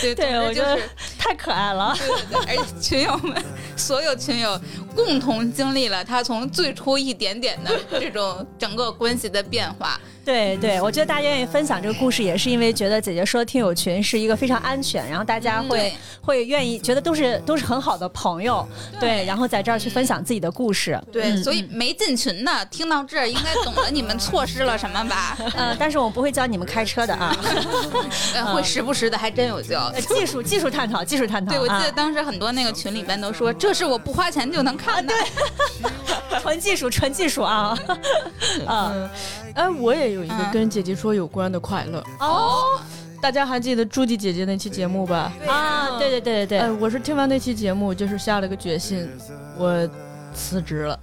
[0.00, 1.92] 对对我就我觉得是太可爱了。
[1.98, 3.42] 对对对，而且群友们
[3.74, 4.60] 所有群友
[4.94, 10.00] 共同经历了他从最初一点点的这种整个关系的变化。
[10.26, 18.66] 对对，我觉得大家愿意分享这个故事，也是因为觉得姐姐说听友群是一个非常安全，然后大家会、对会愿意觉得都是都是很好的朋友，
[18.98, 21.00] 对，然后在这儿去分享自己的故事。
[21.12, 25.38] 对，嗯所以没进群的听到这儿，应该懂得你们错失了什么吧？
[25.56, 27.36] 呃，但是我不会教你们开车的啊，
[28.34, 29.92] 呃，会时不时的还真有教。
[29.94, 31.52] 呃技术技术探讨，技术探讨。
[31.52, 35.14] 对，我记得啊当时很多那个群里边都说，这是我不花钱就能看的。
[36.42, 37.76] 纯技术，纯技术啊，
[38.66, 39.10] 啊
[39.54, 42.02] 哎，我也有一个嗯跟姐姐说有关的快乐。
[42.18, 42.80] 哦
[43.22, 45.32] 大家还记得朱迪姐姐那期节目吧？
[45.48, 49.08] 啊，对对对对哎，对，我是听完那期节目，就是下了个决心，
[49.58, 49.88] 我
[50.34, 50.98] 辞职了。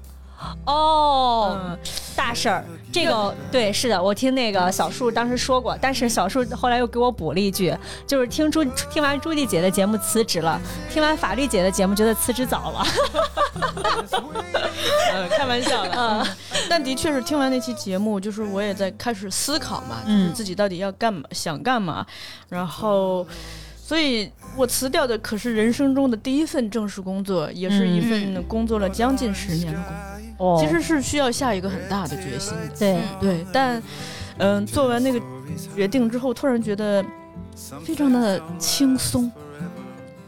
[0.66, 1.78] 哦，嗯，
[2.16, 7.76] 大事儿，这个对，是的，我听那个小树当时说过，但是小树后来又给我补了一句，
[8.08, 12.86] 就是听朱听完朱棣姐的节目辞职了，听完法律姐的节目觉得辞职早了，
[15.12, 15.91] 呃， 开玩笑的。
[15.96, 16.26] 嗯
[16.70, 22.06] 但的确是听完那期节目，就是我也在开始思考嘛，嗯就是自己到底要干嘛，想干嘛，
[22.50, 23.28] 然后。
[23.86, 29.91] 所以我辞掉的可是人生中的第一份正式工作，也是一份工作了将近十年的工
[30.38, 32.69] 作，哦其实是需要下一个很大的决心的。
[32.79, 33.84] 对，对，但
[34.38, 35.21] 嗯、做完那个
[35.75, 37.03] 决定之后，突然觉得
[37.84, 39.29] 非常的轻松，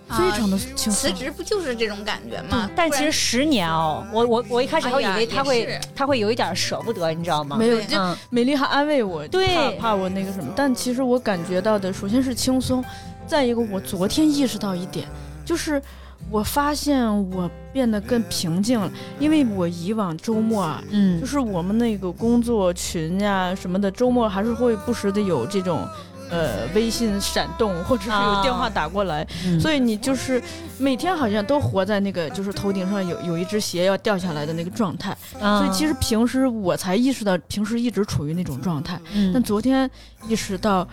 [0.10, 1.14] 非常的轻松辞。
[1.14, 2.70] 职不就是这种感觉吗？
[2.76, 7.56] 但其实十年哦，我我我一开始还以为他会、他会有一点舍不得，你知道吗？
[7.56, 10.52] 没有，就嗯美丽还安慰我，对怕怕我那个什么。
[10.58, 12.84] 但其实我感觉到的，首先是轻松，
[13.28, 15.08] 再一个，我昨天意识到一点，
[15.44, 15.82] 就是
[16.30, 25.88] 我发现我变得更平静了，因为我以往周末啊，嗯就是我们那个工作群呀、什么的，周末还是会不时的有这种。
[26.28, 30.42] 呃，微信闪动，或者是有电话打过来，嗯所以你就是
[30.80, 35.16] 每天好像都活在那个就是头顶上有有一只鞋要掉下来的那个状态。
[35.40, 39.00] 嗯所以其实平时我才意识到，平时一直处于那种状态。
[39.14, 39.88] 嗯但昨天
[40.28, 40.86] 意识到，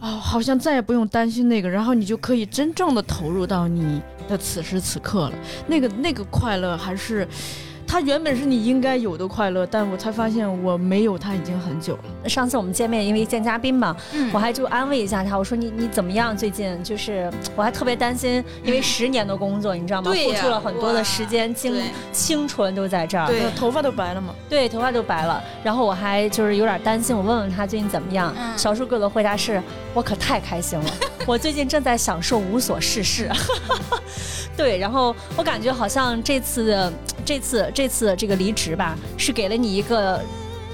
[0.00, 5.32] 哦，好像再也不用担心那个，然后你就可以真正的投入到你的此时此刻了。
[5.66, 7.26] 那个那个快乐还是。
[7.90, 12.28] 它原本是你应该有的快乐，但我才发现我没有它已经很久了。
[12.28, 16.36] 上次我们见面，因为见嘉宾嘛，嗯我还就安慰一下他，我说你你怎么样？
[16.36, 20.12] 最近就是 我还特别担心，因为十年的工作，你知道吗？
[20.12, 24.34] 付出了很多的时间、精对青春都在这儿，头发都白了嘛？
[24.50, 25.42] 对，头发都白了。
[25.64, 28.34] 然后我还就是有点担心，我问问他最近怎么样。
[28.36, 29.62] 嗯小树给我的回答是：
[29.98, 30.84] 我可太开心了，
[31.26, 33.28] 我最近正在享受无所事事。
[34.56, 36.92] 对，然后我感觉好像这次的
[37.24, 40.20] 这次这次这个离职吧，是给了你一个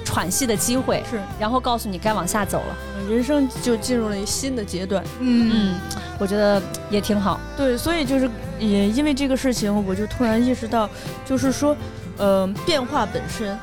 [0.04, 2.76] 喘息的机会，是，然后告诉你该往下走了。
[3.08, 5.02] 人生就进入了一新的阶段。
[5.20, 5.80] 嗯嗯，
[6.18, 6.60] 我觉得
[6.90, 7.40] 也挺好。
[7.56, 10.86] 对，所以就是也因为这个事情，我就突然意识到，
[11.24, 11.74] 就是说，
[12.18, 13.58] 呃，变化本身，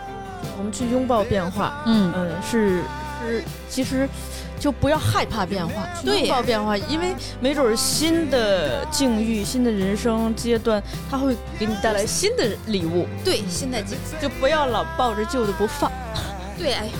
[0.58, 2.82] 我们去拥抱变化，嗯嗯、是
[3.28, 4.10] 是，其实
[4.62, 13.96] 就不要害怕变化，拥抱变化，因为没准儿新的境遇、新的人生阶段，它会给你带来新的礼物，对，新的季。
[14.22, 15.92] 就不要老抱着旧的不放。
[16.60, 16.92] 对，哎呀，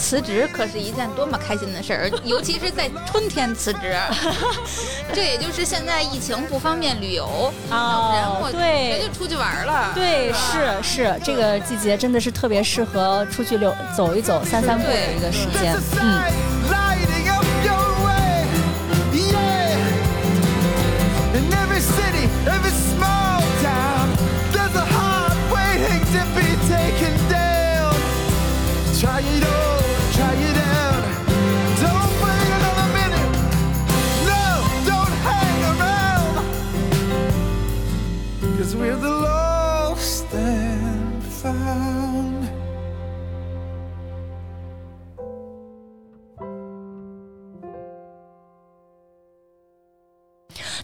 [0.00, 3.94] 辞职可是一件多么开心的事儿，尤其是在春天辞职。
[5.12, 9.92] 这也就是现在疫情不方便旅游，要不然哦，对就出去玩了。
[9.94, 16.00] 对，是是，这个季节真的是特别适合出去溜走一走、散散步的一个时间 Just a。
[16.00, 16.24] 嗯
[16.66, 17.44] ，sign lighting up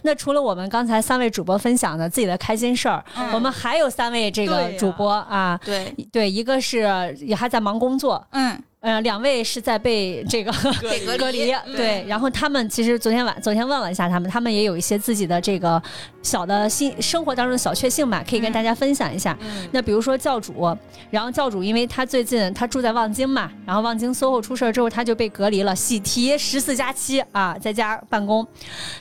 [0.07, 5.59] 那除了我们刚才三位主播分享的自己的开心事儿，嗯我们还有三位这个主播啊。
[5.65, 8.57] 对，对，一个是也还在忙工作，嗯，
[8.87, 12.05] 呃，两位是在被这个被 隔离 对。
[12.07, 15.81] 然后他们其实昨天晚昨天问了一下他们，他们也有一些自己的这个
[16.21, 19.37] 小的新生活当中的小确幸吧，可以跟大家分享一下。
[19.41, 20.73] 嗯那比如说教主，
[21.09, 28.47] 然后教主因为他最近他住在望京嘛，然后望京 SOHO 出事儿之后，他就被隔离了，喜提十四加七啊，在家办公。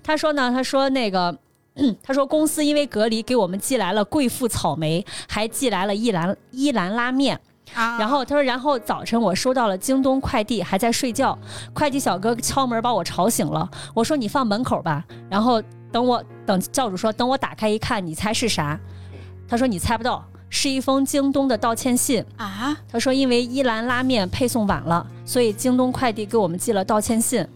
[0.02, 1.38] 他说呢，他说那个。
[2.02, 7.38] 他说公司因为隔离，给我们寄来了贵妇草莓，还寄来了一兰一兰拉面。
[7.76, 11.38] 啊然后他说，然后早晨我收到了京东快递，还在睡觉，
[11.72, 13.68] 快递小哥敲门把我吵醒了。
[13.94, 15.62] 我说你放门口吧，然后
[15.92, 18.78] 等我等教主说等我打开一看，你猜是啥？
[19.46, 22.24] 他说你猜不到，是一封京东的道歉信。
[22.36, 27.46] 啊，他说因为一兰拉面配送晚了，所以京东快递给我们寄了道歉信，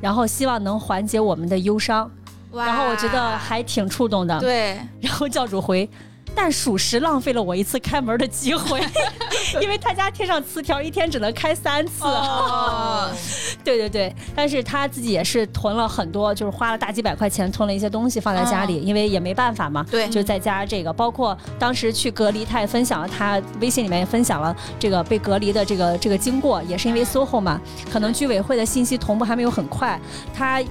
[0.00, 2.10] 然后希望能缓解我们的忧伤。
[2.52, 4.38] 哇然后我觉得还挺触动的。
[4.38, 5.90] 对，然后教主回。
[6.34, 8.80] 但属实浪费了我一次开门的机会，
[9.60, 12.04] 因为他家贴上词条，一天只能开三次。
[12.04, 13.10] 哦，
[13.64, 19.84] 对对对，但是他自己也是囤了很多，就是花了大几百块钱囤了一些东西放在家里，因为也没办法嘛。
[19.90, 27.60] 对就在家这个，包括当时去隔离，他也分享了他微信里面也分享了这个被隔离的这个这个经过，也是因为 SOHO 嘛，
[27.92, 30.00] 可能居委会的信息同步还没有很快，
[30.34, 30.62] 他。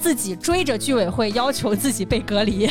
[0.00, 2.66] 自己追着居委会要求自己被隔离，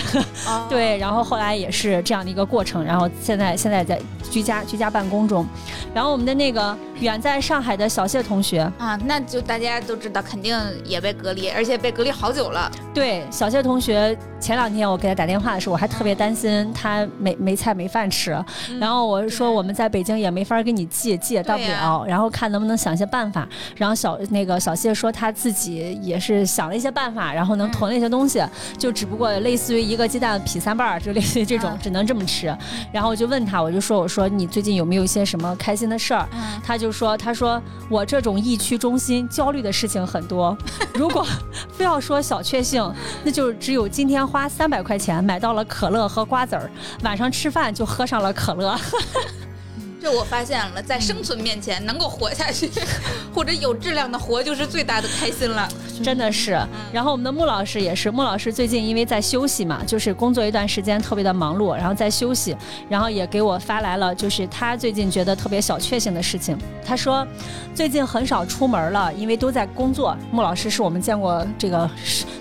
[0.45, 0.65] 哦。
[0.69, 3.99] 对，然后后来也是这样的一个过程，然后现在现在在
[4.30, 5.45] 居家居家办公中，
[5.93, 12.71] 然后我们的那个远在上海的小谢同学，啊，那就大家都知道，肯定也被隔离，而且被隔离好久了。
[12.93, 18.32] 对，小谢同学前两天我给他打电话的时候，我还特别担心他没没菜没饭吃，
[18.80, 22.03] 然后我说我们在北京也没法给你寄，寄也到不了，呀。
[22.07, 23.47] 然后看能不能想一些办法。
[23.75, 28.43] 然后小那个小谢说他自己也是想了一些办法，然后能囤了一些东西，
[28.78, 32.55] 就只不过类似于一个鸡蛋劈三瓣儿，就类似于这种，啊只能这么吃。
[32.91, 36.28] 然后我就问他，我就说我说你最近有没有一些什么开心的事儿？
[36.32, 40.57] 嗯，他就说：“他说我这种疫区中心焦虑的事情很多，
[40.93, 41.26] 如果
[41.72, 42.93] 非要说小确幸，
[43.24, 46.70] 那就是只有今天花三百块钱买到了可乐和瓜子儿，
[47.03, 48.78] 晚上吃饭就喝上了可乐。
[49.99, 52.69] 这我发现了，在生存面前能够活下去，
[53.33, 55.67] 或者有质量的活，就是最大的开心了。
[56.03, 56.59] 真的是。
[56.93, 62.55] 然后我们的穆老师也是，穆老师最近因为在休息嘛，就是工作一段时间特别的忙碌，然后在休息，
[62.87, 66.55] 然后也给我发来了，就是他最近觉得特别小确幸的事情。
[66.85, 67.27] 他说
[67.73, 70.15] 最近很少出门了，因为都在工作。
[70.31, 71.89] 穆老师是我们见过这个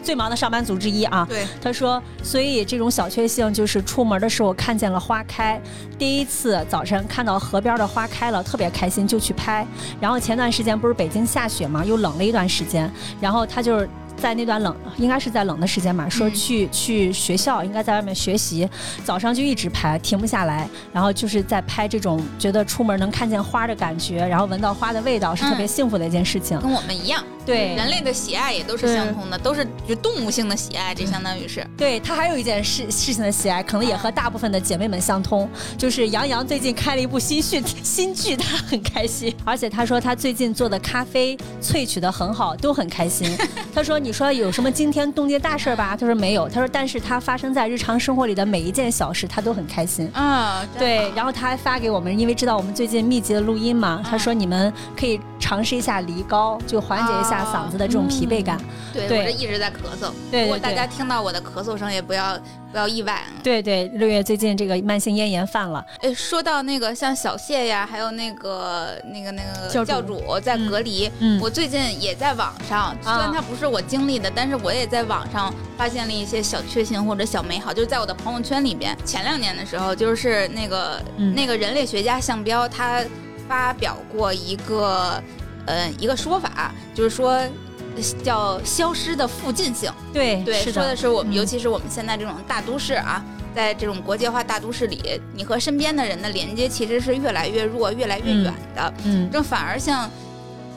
[0.02, 1.26] 最忙的上班族之一啊。
[1.28, 5.59] 对，他说，所以这种小确幸就是出门的时候看见了花开，
[5.98, 9.64] 第一次早晨看到河边的花开了，特别开心，就去拍。
[10.01, 12.90] 然后前段时间不是北京下雪嘛，又冷了一段时间，
[13.20, 13.88] 然后他就是。
[14.16, 18.66] 在那段冷，应该是在冷的时间嘛，说嗯去、去学校，应该在外面学习，
[19.05, 26.59] 早上就一直拍，停不下来，然后就是在拍这种觉得出门能看见花的感觉，然后闻到花的味道，是特别嗯幸福的一件事情。
[26.61, 31.64] 跟我们一样，对，人类的喜爱也都是相通的，都是就动物性的喜爱，这相当于是。
[31.76, 43.36] 对他还有一件事事情的喜爱，可能也和大部分的姐妹们相通，就是杨洋最近开了一部新剧， 新剧他很开心，而且他说他最近做的咖啡萃取的很好，都很开心。
[43.72, 45.97] 他说你说有什么惊天动地大事吧？
[45.97, 50.11] 他说没有，他说但是他发生在日常生活里的每一件小事，他都很开心。
[50.12, 58.59] 啊，对，然后他还发给我们，因为知道我们最近密集的录音嘛，他说你们可以尝试一下梨膏，就缓解一下嗓子的这种疲惫感。
[58.93, 62.39] 对对我这一直在咳嗽，对对如果大家听到我的咳嗽声，也不要
[62.72, 63.28] 不要意外啊。
[63.43, 78.97] 对对，六月最近这个慢性咽炎犯了，哎，说到那个像小谢呀，还有那个那个那个教主教主在隔离，嗯我最近也在网上，虽然啊它不是我经历的，但是我也在网上发现了一些小确幸或者小美好，就是在我的朋友圈里边。
[79.05, 83.03] 前两年的时候，就是那个、嗯那个人类学家项彪他
[83.47, 85.22] 发表过一个。
[85.67, 89.93] 呃一个说法，就是说呃叫消失的附近性。
[90.12, 98.95] 对对，说的是我们，嗯尤其是我们现在这种大都市啊，在这种国际化大都市里，你和身边的人的连接其实是越来越弱、越来越嗯远的。
[99.05, 100.11] 嗯这反而像，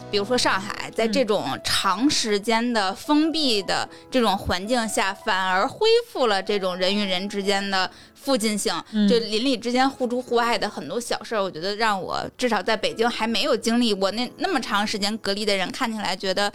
[0.10, 7.90] 比如说上海，在这种长时间的封闭的这种环境下，反而恢复了这种人与人之间的
[8.22, 16.52] 附近性，嗯就邻里之间互助互爱的很多小事儿，我觉得让我至少在北京还没有经历过那那么长时间隔离的人，看起来觉得。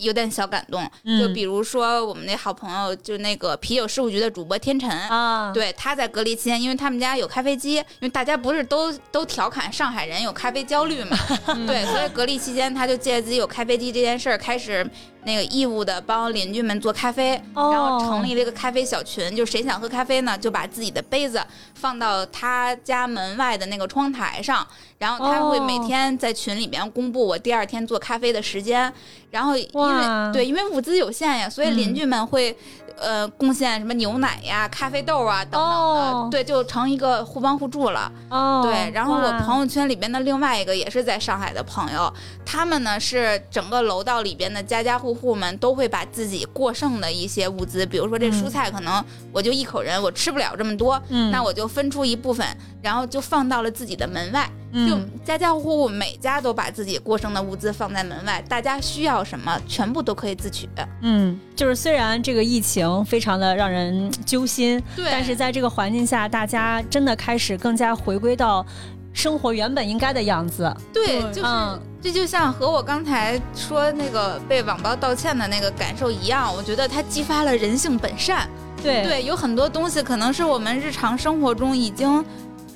[0.00, 11.16] 有点小感动，嗯就比如说我们那好朋友，就那个啤酒事务局的主播天辰，啊，对，他在隔离期间，因为他们家有咖啡机，因为大家不是都都调侃上海人有咖啡焦虑嘛，
[11.66, 14.88] 对，所以隔离期间他就借自己有咖啡机这件事儿，开始
[15.28, 17.70] 那个义务的帮邻居们做咖啡，哦。
[17.70, 21.38] 然后成立了一个咖啡小群，就谁想喝咖啡呢，就把自己的杯子
[21.74, 24.66] 放到他家门外的那个窗台上，
[24.96, 25.84] 然后他会每哦。
[25.86, 28.90] 天在群里面公布我第二天做咖啡的时间，
[29.30, 31.94] 然后因为对，因为物资有限呀，所以邻嗯。
[31.94, 32.56] 居们会。
[33.00, 38.10] 呃，贡献什么牛奶呀、咖啡豆啊等等的，哦对，就成一个互帮互助了。
[38.30, 42.12] 哦，对，然后我朋友圈里边的另外一个也是在上海的朋友，
[42.46, 48.32] 他们呢是整个楼道里边的家家户户们都会把自己过剩的一些物资，比如说这嗯。
[48.38, 51.30] 蔬菜可能我就一口人，我吃不了这么多，嗯。
[51.30, 52.46] 那我就分出一部分，
[52.80, 60.68] 然后就放到了自己的门外，就嗯家家户户每家都把自己过剩的物资放在门外，大家需要什么全部都可以自取。
[61.02, 68.64] 嗯，就是虽然这个疫情非常的让人揪心，对但是在这个环境下，大家真的开始更加回归到
[69.12, 70.74] 生活原本应该的样子。
[70.92, 78.48] 对，对就是、嗯这就像和我刚才说那个被网暴道歉的那个感受一样，我觉得它激发了人性本善。
[78.80, 82.24] 对对，有很多东西可能是我们日常生活中已经。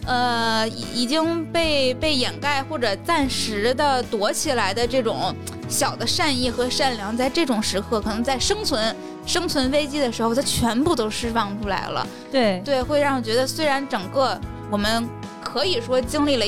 [0.06, 5.34] 呃，已已经被被掩盖或者暂时的躲起来的这种
[5.68, 8.94] 小的善意和善良，在这种时刻，可能在生存
[9.24, 12.06] 生存危机的时候，它全部都释放出来了。
[12.30, 14.38] 对对，会让我觉得，虽然整个
[14.70, 15.08] 我们
[15.42, 16.44] 可以说经历了，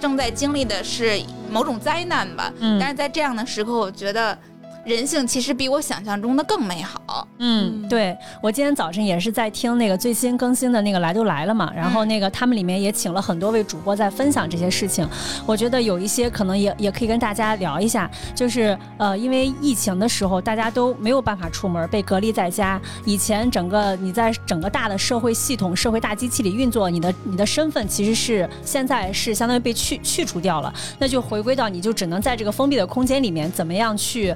[0.00, 4.38] 正在经历的是某种灾难吧，嗯但是在这样的时刻，我觉得
[4.84, 7.26] 人性其实比我想象中的更美好。
[7.38, 15.08] 嗯，对我今天早晨也是在听那个最新更新的那个来都来了嘛，然后那个他们里面也请了很多位主播在分享这些事情，
[15.46, 34.34] 我觉得有一些可能也也可以跟大家聊一下，就是呃，因为疫情的时候大家都没有办法出门，被隔离在家，以前整个你在整个大的社会系统、社会大机器里运作，你的你的身份其实是现在是相当于被去去除掉了，那就回归到你就只能在这个封闭的空间里面，怎么样去。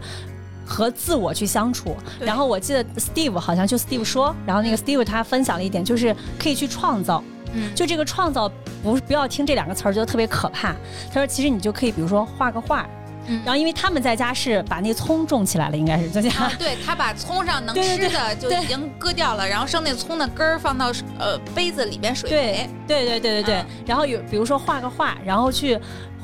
[0.66, 7.22] 和自我去相处，然后我记得 Steve 好像就 Steve 说，然后那个 Steve 他分享了一点，就是可以去创造，
[7.54, 8.50] 嗯，就这个创造
[8.82, 10.74] 不不要听这两个词儿觉得特别可怕。
[11.12, 12.84] 他说其实你就可以比如说画个画，
[13.28, 13.40] 嗯。
[13.44, 16.30] 然后因为他们在家是把那葱种起来了，应该是在家。
[16.30, 22.70] 啊，对他把葱上能 对对吃的就已经割掉了，然后剩那葱的根儿放到呃杯子里边水对培。
[22.86, 23.66] 对对对对对，嗯。
[23.86, 25.78] 然后有比如说画个画，然后去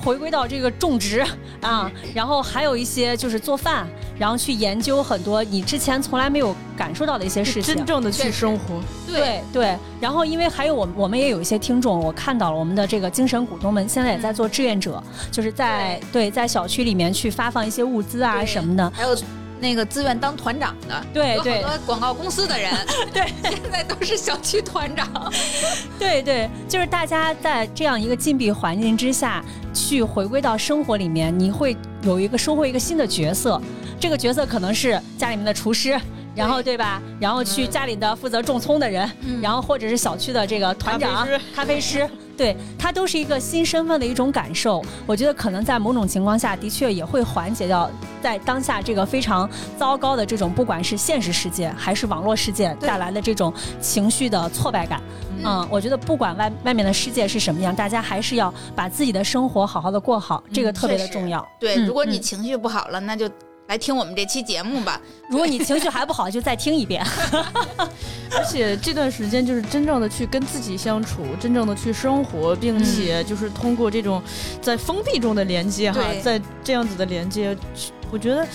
[0.05, 1.29] 回归到这个种植啊，
[1.63, 3.87] 嗯然后还有一些就是做饭，
[4.19, 7.75] 然后去研究很多你之前从来没有感受到的一些事情。
[7.77, 8.81] 真正的去生活。
[9.07, 18.91] 对对，然后因为还有我们我们也有一些听众，我看到了我们的这个精神股东们现在也在做志愿者，就是在对在小区里面去发放一些物资啊什么的。
[18.95, 19.17] 还有
[19.63, 22.71] 那个自愿当团长的，有好对对多广告公司的人，
[23.15, 25.33] 对，现在都是小区团长。
[26.01, 29.43] 对对，就是大家在这样一个禁闭环境之下，
[29.73, 33.63] 去回归到生活里面，你会有一个收获一个新的角色，
[34.01, 35.99] 这个角色可能是家里面的厨师。
[36.35, 37.01] 然后对吧？
[37.21, 44.83] 然后去家里的负责种葱的人，嗯然后或者是小区的这个团长、咖啡师对他都是一个新身份的一种感受。
[45.07, 47.91] 我觉得可能在某种情况下，的确也会缓解掉
[48.23, 55.01] 在当下这个非常糟糕的这种，不管是现实世界还是网络世界带来的这种情绪的挫败感。
[55.45, 61.47] 嗯，我觉得不管外外面的世界是什么样，大家还是要把自己的生活好好的过好，这个特别的重要。
[61.61, 63.29] 对，嗯如果你嗯情绪不好了，那就
[63.69, 65.01] 来听我们这期节目吧。
[65.31, 67.03] 如果你情绪还不好，就再听一遍。
[68.35, 74.23] 而且这段时间就是真正的去跟自己相处，真正的去生活，并且就是通过这种
[74.61, 77.57] 在封闭中的连接哈对，在这样子的连接，
[78.11, 78.47] 我觉得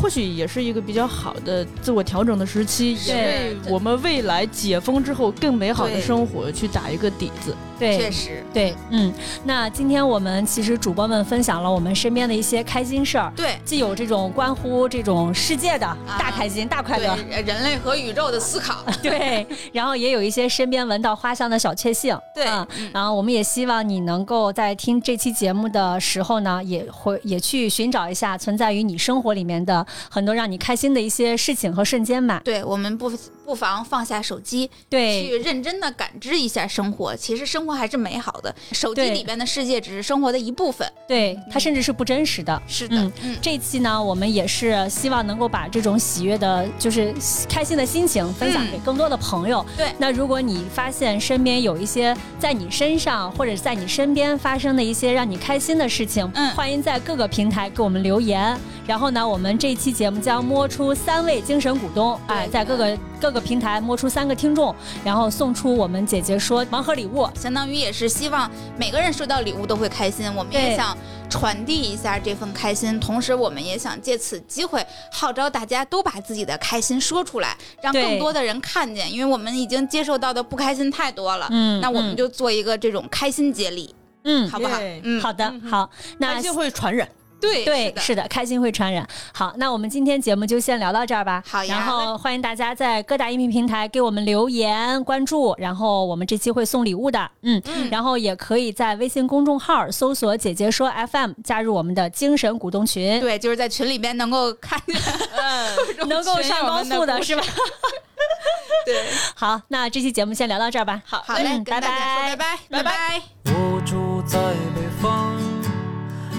[0.00, 7.54] 或许也是一个比较好的自我调整的时期，也为对我们未来解封之后更美好的生活去打一个底子。
[7.78, 9.12] 对，确实，对，嗯，
[9.44, 13.56] 那今天我们其实主播们分享了我们身边的一些开心事儿，对。
[13.64, 32.40] 既有这种关乎这种世界的大开心、大快乐，人类和宇宙的思考， 对，然后也有一些身边闻到花香的小确幸， 对，嗯，然后我们也希望你能够在听这期节目的时候呢，也会也去寻找一下存在于你生活里面的很多让你开心的一些事情和瞬间吧。
[32.44, 33.10] 对，我们不
[33.44, 37.16] 不妨放下手机，对，去认真的感知一下生活。
[37.16, 42.62] 其实生活还是美好的，手机里边的世界只是生活的一部分，对，它甚至是不真实的。
[42.66, 47.14] 是的，嗯，这期呢，我们也是希望能够把这种喜悦的，就是
[47.48, 49.64] 开心的心情分享给更多的朋友。
[49.76, 58.56] 对，那如果你发现身边有一些在你身上或者在你身边发生的一些让你开心的事情，嗯，欢迎在各个平台给我们留言。
[58.86, 70.28] 然后呢，我们这期节目将摸出三位精神股东，哎，在各个各个平台摸出三个听众，然后送出我们姐姐说盲盒礼物，相当于也是希望每个人收到礼物都会开心。
[70.34, 70.98] 我们也想
[71.30, 79.12] 传递一下这份开心，同时我们也想借此机会号召大家都把自己的开心说出来，让更多的人看见。
[79.12, 83.94] 因为我们已经接受到的不开心太多了，嗯，那我们就做一个这种开心接力，
[84.24, 84.78] 嗯，好不好？
[85.02, 85.88] 嗯，好的，好，
[86.18, 87.08] 那就会传染。
[87.40, 89.06] 对对，是的，开心会传染。
[89.32, 91.42] 好，那我们今天节目就先聊到这儿吧。
[91.46, 91.76] 好呀。
[91.76, 97.30] 然后欢迎大家在各大音频平台给我们留言关注，然后我们这期会送礼物的。
[97.42, 97.90] 嗯嗯。
[97.90, 103.20] 然后也可以在微信公众号搜索“姐姐说 FM”，加入我们的精神股东群。
[103.20, 104.96] 对，就是在群里边能够看见，
[106.08, 107.42] 能够上高速的是吧？
[108.86, 109.04] 对。
[109.36, 111.02] 好，那这期节目先聊到这儿吧。
[111.04, 113.22] 好，好嘞，拜拜，拜拜，拜拜。
[113.44, 114.38] 我住在
[114.74, 115.55] 北方。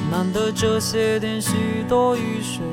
[0.10, 2.64] 难得这些天许多雨水，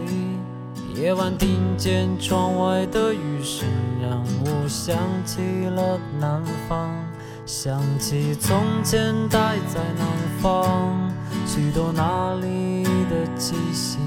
[0.94, 3.66] 夜晚听见窗外的雨声，
[4.00, 6.94] 让我想起了南方，
[7.44, 10.06] 想起从前待在南
[10.40, 11.12] 方，
[11.44, 13.98] 许多那里的气息，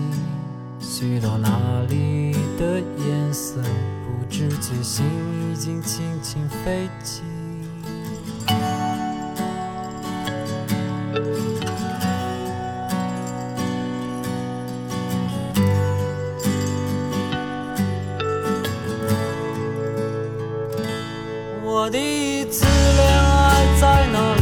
[0.80, 1.50] 许多那
[1.90, 5.06] 里的颜色，不知觉心
[5.52, 7.24] 已经轻轻飞起。
[21.80, 24.42] 我第一次恋爱在哪里？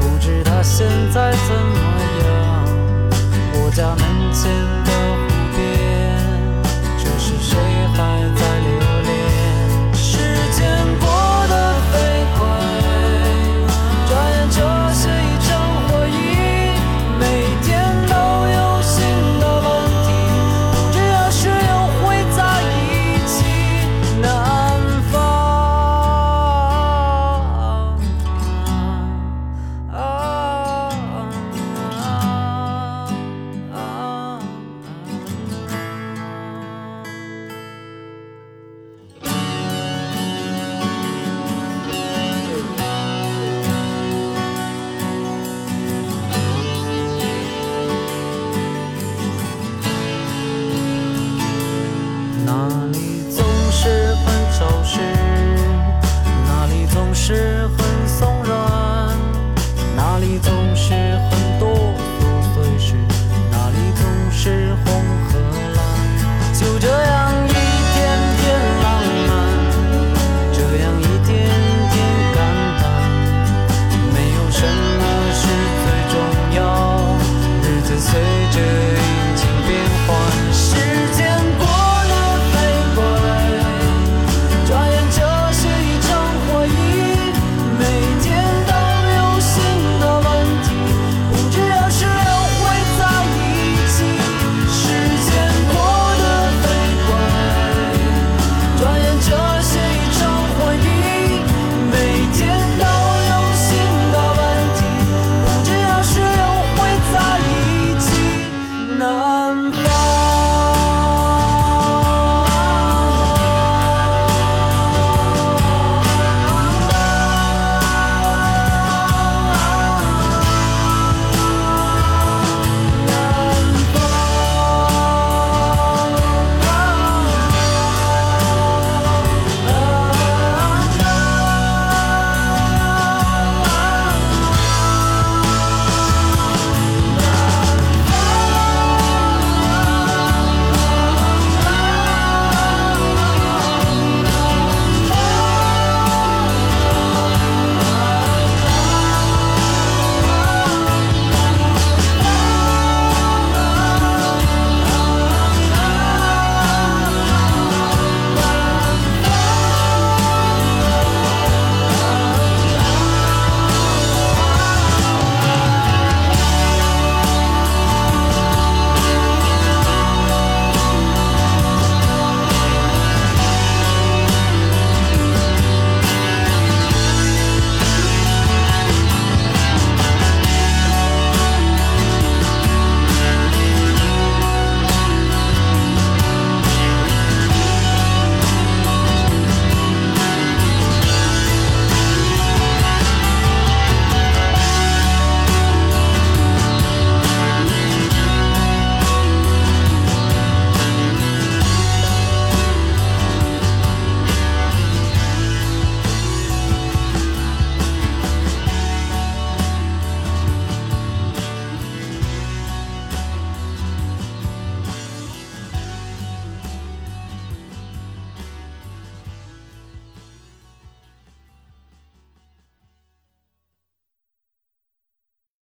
[0.00, 1.78] 不知他现在怎么
[2.22, 2.24] 样。
[3.54, 4.85] 我家门前。